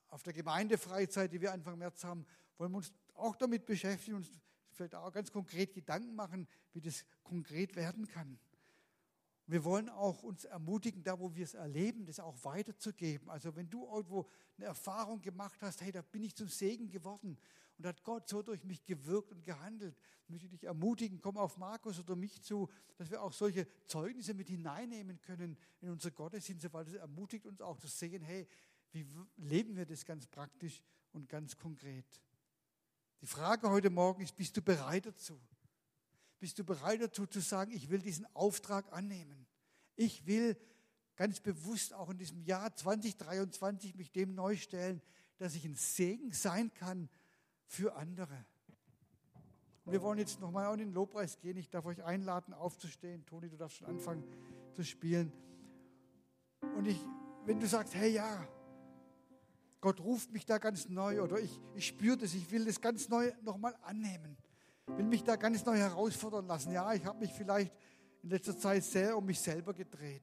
Auf 0.08 0.22
der 0.22 0.32
Gemeindefreizeit, 0.32 1.32
die 1.32 1.40
wir 1.40 1.52
Anfang 1.52 1.78
März 1.78 2.04
haben, 2.04 2.26
wollen 2.58 2.72
wir 2.72 2.78
uns 2.78 2.92
auch 3.14 3.36
damit 3.36 3.66
beschäftigen, 3.66 4.16
uns 4.16 4.30
vielleicht 4.70 4.94
auch 4.94 5.12
ganz 5.12 5.30
konkret 5.30 5.74
Gedanken 5.74 6.14
machen, 6.14 6.48
wie 6.72 6.80
das 6.80 7.04
konkret 7.22 7.76
werden 7.76 8.06
kann. 8.06 8.38
Wir 9.46 9.64
wollen 9.64 9.88
auch 9.88 10.22
uns 10.22 10.44
ermutigen, 10.44 11.02
da 11.02 11.18
wo 11.18 11.34
wir 11.34 11.44
es 11.44 11.54
erleben, 11.54 12.06
das 12.06 12.20
auch 12.20 12.36
weiterzugeben. 12.44 13.28
Also 13.28 13.54
wenn 13.56 13.68
du 13.68 13.84
irgendwo 13.86 14.28
eine 14.56 14.66
Erfahrung 14.66 15.20
gemacht 15.20 15.60
hast, 15.62 15.80
hey, 15.82 15.90
da 15.90 16.02
bin 16.02 16.22
ich 16.22 16.34
zum 16.34 16.48
Segen 16.48 16.88
geworden 16.88 17.36
und 17.78 17.86
hat 17.86 18.02
Gott 18.04 18.28
so 18.28 18.42
durch 18.42 18.62
mich 18.64 18.84
gewirkt 18.84 19.32
und 19.32 19.42
gehandelt, 19.42 19.96
möchte 20.28 20.46
ich 20.46 20.52
dich 20.52 20.64
ermutigen, 20.64 21.20
komm 21.20 21.36
auf 21.36 21.58
Markus 21.58 21.98
oder 21.98 22.14
mich 22.14 22.40
zu, 22.42 22.68
dass 22.96 23.10
wir 23.10 23.20
auch 23.20 23.32
solche 23.32 23.66
Zeugnisse 23.86 24.32
mit 24.34 24.48
hineinnehmen 24.48 25.20
können 25.20 25.58
in 25.80 25.90
unser 25.90 26.12
Gottesdienst, 26.12 26.72
weil 26.72 26.84
das 26.84 26.94
ermutigt 26.94 27.46
uns 27.46 27.60
auch 27.60 27.78
zu 27.78 27.88
sehen, 27.88 28.22
hey, 28.22 28.46
wie 28.92 29.06
leben 29.36 29.76
wir 29.76 29.86
das 29.86 30.04
ganz 30.04 30.26
praktisch 30.26 30.82
und 31.12 31.28
ganz 31.28 31.56
konkret. 31.56 32.06
Die 33.20 33.26
Frage 33.26 33.68
heute 33.70 33.90
Morgen 33.90 34.22
ist, 34.22 34.36
bist 34.36 34.56
du 34.56 34.62
bereit 34.62 35.06
dazu? 35.06 35.40
Bist 36.42 36.58
du 36.58 36.64
bereit 36.64 37.00
dazu 37.00 37.24
zu 37.24 37.38
sagen, 37.38 37.70
ich 37.70 37.88
will 37.88 38.00
diesen 38.00 38.26
Auftrag 38.34 38.92
annehmen? 38.92 39.46
Ich 39.94 40.26
will 40.26 40.56
ganz 41.14 41.38
bewusst 41.38 41.94
auch 41.94 42.10
in 42.10 42.18
diesem 42.18 42.42
Jahr 42.42 42.74
2023 42.74 43.94
mich 43.94 44.10
dem 44.10 44.34
neu 44.34 44.56
stellen, 44.56 45.00
dass 45.38 45.54
ich 45.54 45.64
ein 45.64 45.76
Segen 45.76 46.32
sein 46.32 46.74
kann 46.74 47.08
für 47.66 47.94
andere. 47.94 48.44
Wir 49.84 50.02
wollen 50.02 50.18
jetzt 50.18 50.40
nochmal 50.40 50.72
in 50.72 50.80
den 50.80 50.92
Lobpreis 50.92 51.38
gehen. 51.38 51.56
Ich 51.58 51.70
darf 51.70 51.86
euch 51.86 52.02
einladen, 52.02 52.54
aufzustehen. 52.54 53.24
Toni, 53.24 53.48
du 53.48 53.56
darfst 53.56 53.76
schon 53.76 53.86
anfangen 53.86 54.24
zu 54.72 54.82
spielen. 54.82 55.32
Und 56.76 56.88
ich, 56.88 56.98
wenn 57.44 57.60
du 57.60 57.68
sagst, 57.68 57.94
hey 57.94 58.14
ja, 58.14 58.48
Gott 59.80 60.00
ruft 60.00 60.32
mich 60.32 60.44
da 60.44 60.58
ganz 60.58 60.88
neu 60.88 61.22
oder 61.22 61.38
ich, 61.38 61.60
ich 61.76 61.86
spüre 61.86 62.16
das, 62.16 62.34
ich 62.34 62.50
will 62.50 62.64
das 62.64 62.80
ganz 62.80 63.08
neu 63.08 63.30
nochmal 63.42 63.76
annehmen 63.82 64.36
will 64.96 65.04
mich 65.04 65.24
da 65.24 65.36
ganz 65.36 65.64
neu 65.64 65.76
herausfordern 65.76 66.46
lassen. 66.46 66.72
Ja, 66.72 66.92
ich 66.92 67.04
habe 67.04 67.18
mich 67.18 67.32
vielleicht 67.32 67.72
in 68.22 68.30
letzter 68.30 68.56
Zeit 68.56 68.84
sehr 68.84 69.16
um 69.16 69.24
mich 69.24 69.40
selber 69.40 69.72
gedreht. 69.72 70.22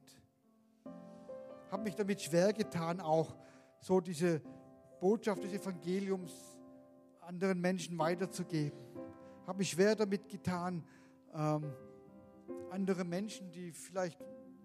Habe 1.70 1.82
mich 1.84 1.94
damit 1.94 2.20
schwer 2.20 2.52
getan, 2.52 3.00
auch 3.00 3.36
so 3.80 4.00
diese 4.00 4.40
Botschaft 5.00 5.42
des 5.42 5.52
Evangeliums 5.52 6.32
anderen 7.20 7.60
Menschen 7.60 7.98
weiterzugeben. 7.98 8.78
Habe 9.46 9.58
mich 9.58 9.70
schwer 9.70 9.94
damit 9.94 10.28
getan, 10.28 10.84
ähm, 11.34 11.72
andere 12.70 13.04
Menschen, 13.04 13.50
die 13.52 13.72
vielleicht 13.72 14.18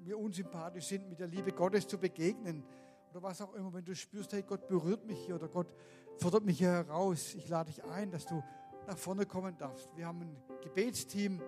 mir 0.03 0.17
unsympathisch 0.17 0.87
sind, 0.87 1.09
mit 1.09 1.19
der 1.19 1.27
Liebe 1.27 1.51
Gottes 1.51 1.87
zu 1.87 1.97
begegnen. 1.97 2.63
Oder 3.11 3.23
was 3.23 3.41
auch 3.41 3.53
immer, 3.53 3.73
wenn 3.73 3.85
du 3.85 3.95
spürst, 3.95 4.33
hey, 4.33 4.43
Gott 4.43 4.67
berührt 4.67 5.05
mich 5.05 5.19
hier 5.25 5.35
oder 5.35 5.47
Gott 5.47 5.73
fordert 6.17 6.43
mich 6.45 6.57
hier 6.57 6.71
heraus. 6.71 7.33
Ich 7.35 7.47
lade 7.49 7.71
dich 7.71 7.83
ein, 7.83 8.11
dass 8.11 8.25
du 8.25 8.43
nach 8.87 8.97
vorne 8.97 9.25
kommen 9.25 9.57
darfst. 9.57 9.89
Wir 9.95 10.07
haben 10.07 10.21
ein 10.21 10.37
Gebetsteam, 10.61 11.41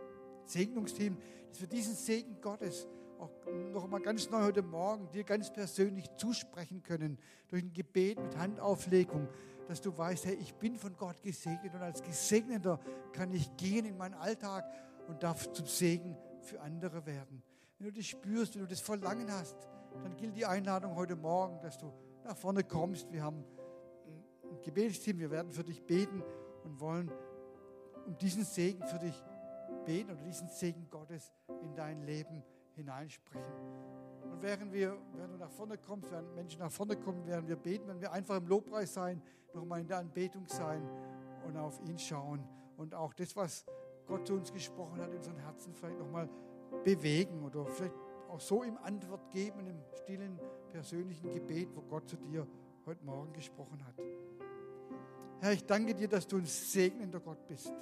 Segnungsteam, 0.46 1.18
das 1.50 1.62
wir 1.62 1.68
diesen 1.68 1.96
Segen 1.96 2.40
Gottes 2.42 2.88
auch 3.20 3.32
noch 3.74 3.84
einmal 3.84 4.02
ganz 4.02 4.30
neu 4.30 4.44
heute 4.44 4.62
Morgen 4.62 5.10
dir 5.12 5.24
ganz 5.24 5.52
persönlich 5.52 6.06
zusprechen 6.18 6.84
können, 6.84 7.18
durch 7.48 7.64
ein 7.64 7.74
Gebet 7.74 8.20
mit 8.22 8.38
Handauflegung, 8.38 9.28
dass 9.68 9.82
du 9.82 9.98
weißt, 9.98 10.26
hey, 10.26 10.36
ich 10.36 10.54
bin 10.56 10.76
von 10.76 10.96
Gott 10.96 11.22
gesegnet 11.22 11.74
und 11.74 11.82
als 11.82 12.02
Gesegneter 12.04 12.80
kann 13.14 13.34
ich 13.34 13.56
gehen 13.58 13.86
in 13.86 13.98
meinen 13.98 14.14
Alltag 14.14 14.66
und 15.08 15.24
darf 15.24 15.52
zum 15.52 15.66
Segen 15.66 16.16
für 16.42 16.62
andere 16.62 17.06
werden. 17.06 17.42
Wenn 17.80 17.88
du 17.88 17.94
das 17.94 18.06
spürst, 18.06 18.56
wenn 18.56 18.62
du 18.62 18.68
das 18.68 18.80
Verlangen 18.82 19.32
hast, 19.32 19.56
dann 20.04 20.16
gilt 20.16 20.36
die 20.36 20.46
Einladung 20.46 20.96
heute 20.96 21.16
Morgen, 21.16 21.60
dass 21.62 21.78
du 21.78 21.92
nach 22.24 22.38
vorne 22.38 22.64
kommst. 22.64 23.12
Wir 23.12 23.24
haben 23.24 23.44
ein 24.06 24.62
Gebetsteam, 24.62 25.20
wir 25.20 25.32
werden 25.32 25.52
für 25.52 25.64
dich 25.64 25.84
beten 25.84 26.24
und 26.64 26.80
wollen 26.80 27.12
um 28.08 28.18
diesen 28.18 28.44
Segen 28.44 28.82
für 28.88 28.98
dich 28.98 29.24
beten 29.86 30.12
oder 30.12 30.24
diesen 30.24 30.48
Segen 30.48 30.88
Gottes 30.90 31.32
in 31.62 31.76
dein 31.76 32.02
Leben 32.02 32.42
hineinsprechen. 32.76 33.54
Und 34.32 34.42
während 34.42 34.72
wir, 34.72 34.98
während 35.14 35.34
du 35.34 35.38
nach 35.38 35.52
vorne 35.52 35.78
kommst, 35.78 36.12
während 36.12 36.34
Menschen 36.34 36.60
nach 36.60 36.72
vorne 36.72 36.96
kommen, 36.96 37.26
während 37.26 37.48
wir 37.48 37.58
beten, 37.58 37.88
wenn 37.88 38.00
wir 38.00 38.12
einfach 38.12 38.38
im 38.38 38.48
Lobpreis 38.48 38.94
sein, 38.94 39.22
nochmal 39.54 39.82
in 39.82 39.88
der 39.88 39.98
Anbetung 39.98 40.48
sein 40.48 40.82
und 41.46 41.58
auf 41.58 41.80
ihn 41.82 42.00
schauen 42.00 42.44
und 42.78 42.94
auch 42.94 43.14
das, 43.14 43.36
was 43.36 43.66
Gott 44.06 44.26
zu 44.26 44.36
uns 44.36 44.52
gesprochen 44.52 45.02
hat, 45.02 45.10
in 45.12 45.18
unseren 45.18 45.38
Herzen 45.38 45.74
vielleicht 45.74 46.00
nochmal 46.00 46.30
bewegen 46.84 47.44
oder 47.44 47.66
vielleicht 47.66 47.96
auch 48.30 48.40
so 48.40 48.64
ihm 48.64 48.78
Antwort 48.84 49.30
geben 49.32 49.68
im 49.68 49.82
stillen, 50.02 50.40
persönlichen 50.70 51.30
Gebet, 51.32 51.70
wo 51.76 51.82
Gott 51.82 52.08
zu 52.08 52.18
dir 52.18 52.48
heute 52.86 53.04
Morgen 53.04 53.34
gesprochen 53.34 53.86
hat. 53.86 53.96
Herr, 55.40 55.54
ich 55.54 55.66
danke 55.66 55.94
dir, 55.94 56.08
dass 56.08 56.28
du 56.28 56.38
ein 56.38 56.46
segnender 56.46 57.20
Gott 57.20 57.46
bist 57.48 57.74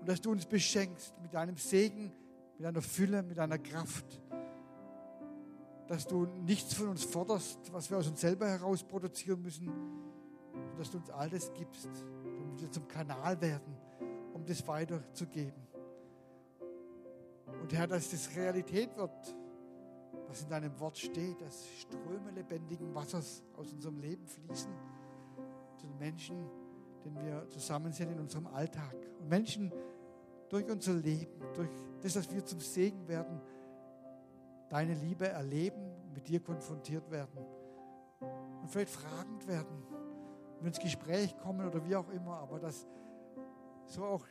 und 0.00 0.08
dass 0.08 0.20
du 0.20 0.30
uns 0.30 0.46
beschenkst 0.46 1.14
mit 1.20 1.34
deinem 1.34 1.56
Segen, 1.56 2.12
mit 2.56 2.64
deiner 2.64 2.82
Fülle, 2.82 3.22
mit 3.22 3.38
deiner 3.38 3.58
Kraft. 3.58 4.20
Dass 5.86 6.06
du 6.06 6.26
nichts 6.26 6.74
von 6.74 6.88
uns 6.88 7.04
forderst, 7.04 7.72
was 7.72 7.90
wir 7.90 7.98
aus 7.98 8.08
uns 8.08 8.20
selber 8.20 8.46
heraus 8.48 8.84
produzieren 8.84 9.42
müssen, 9.42 9.72
dass 10.76 10.90
du 10.90 10.98
uns 10.98 11.10
all 11.10 11.30
das 11.30 11.52
gibst, 11.54 11.88
damit 12.24 12.60
wir 12.60 12.70
zum 12.70 12.86
Kanal 12.86 13.40
werden, 13.40 13.76
um 14.34 14.44
das 14.44 14.66
weiterzugeben. 14.66 15.66
Und 17.62 17.72
Herr, 17.72 17.86
dass 17.86 18.10
das 18.10 18.34
Realität 18.36 18.96
wird, 18.96 19.36
was 20.28 20.42
in 20.42 20.48
deinem 20.50 20.78
Wort 20.78 20.98
steht, 20.98 21.40
dass 21.40 21.66
Ströme 21.80 22.30
lebendigen 22.32 22.94
Wassers 22.94 23.42
aus 23.56 23.72
unserem 23.72 23.96
Leben 23.98 24.26
fließen 24.26 24.72
zu 25.78 25.86
den 25.86 25.98
Menschen, 25.98 26.50
denen 27.04 27.24
wir 27.24 27.48
zusammen 27.48 27.92
sind 27.92 28.12
in 28.12 28.20
unserem 28.20 28.46
Alltag. 28.46 28.94
Und 29.20 29.28
Menschen 29.28 29.72
durch 30.48 30.70
unser 30.70 30.94
Leben, 30.94 31.40
durch 31.54 31.70
das, 32.02 32.14
dass 32.14 32.32
wir 32.32 32.44
zum 32.44 32.60
Segen 32.60 33.06
werden, 33.08 33.40
deine 34.68 34.94
Liebe 34.94 35.28
erleben, 35.28 35.92
mit 36.14 36.28
dir 36.28 36.40
konfrontiert 36.40 37.10
werden 37.10 37.38
und 38.60 38.68
vielleicht 38.68 38.90
fragend 38.90 39.46
werden, 39.46 39.82
wenn 40.58 40.68
ins 40.68 40.78
Gespräch 40.78 41.36
kommen 41.38 41.66
oder 41.66 41.84
wie 41.86 41.96
auch 41.96 42.08
immer, 42.10 42.38
aber 42.38 42.58
dass 42.58 42.86
so 43.86 44.04
auch 44.04 44.26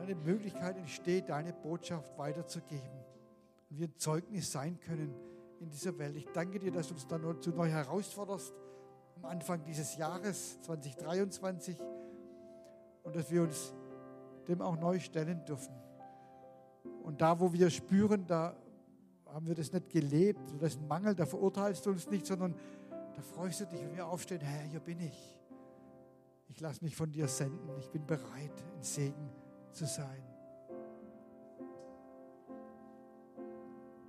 eine 0.00 0.14
Möglichkeit 0.14 0.76
entsteht, 0.76 1.28
deine 1.28 1.52
Botschaft 1.52 2.16
weiterzugeben 2.16 3.04
und 3.70 3.78
wir 3.78 3.88
ein 3.88 3.96
Zeugnis 3.96 4.52
sein 4.52 4.78
können 4.80 5.14
in 5.60 5.68
dieser 5.68 5.98
Welt. 5.98 6.16
Ich 6.16 6.28
danke 6.32 6.58
dir, 6.58 6.70
dass 6.70 6.88
du 6.88 6.94
uns 6.94 7.06
dann 7.06 7.40
zu 7.40 7.50
neu 7.50 7.68
herausforderst 7.68 8.54
Anfang 9.26 9.62
dieses 9.64 9.96
Jahres 9.96 10.60
2023 10.62 11.76
und 13.02 13.16
dass 13.16 13.30
wir 13.30 13.42
uns 13.42 13.74
dem 14.48 14.62
auch 14.62 14.76
neu 14.78 14.98
stellen 14.98 15.44
dürfen. 15.44 15.74
Und 17.02 17.20
da, 17.20 17.38
wo 17.38 17.52
wir 17.52 17.70
spüren, 17.70 18.26
da 18.26 18.56
haben 19.26 19.46
wir 19.46 19.54
das 19.54 19.72
nicht 19.72 19.90
gelebt, 19.90 20.40
das 20.60 20.74
ist 20.74 20.80
ein 20.80 20.88
Mangel, 20.88 21.14
da 21.14 21.26
verurteilst 21.26 21.84
du 21.86 21.90
uns 21.90 22.08
nicht, 22.08 22.26
sondern 22.26 22.54
da 23.14 23.22
freust 23.22 23.60
du 23.60 23.66
dich, 23.66 23.80
wenn 23.80 23.96
wir 23.96 24.06
aufstehen, 24.06 24.40
Herr, 24.40 24.62
hier 24.62 24.80
bin 24.80 25.00
ich. 25.00 25.38
Ich 26.48 26.60
lasse 26.60 26.82
mich 26.84 26.96
von 26.96 27.10
dir 27.10 27.28
senden, 27.28 27.68
ich 27.78 27.90
bin 27.90 28.06
bereit, 28.06 28.64
ein 28.76 28.82
Segen 28.82 29.30
zu 29.72 29.84
sein. 29.86 30.35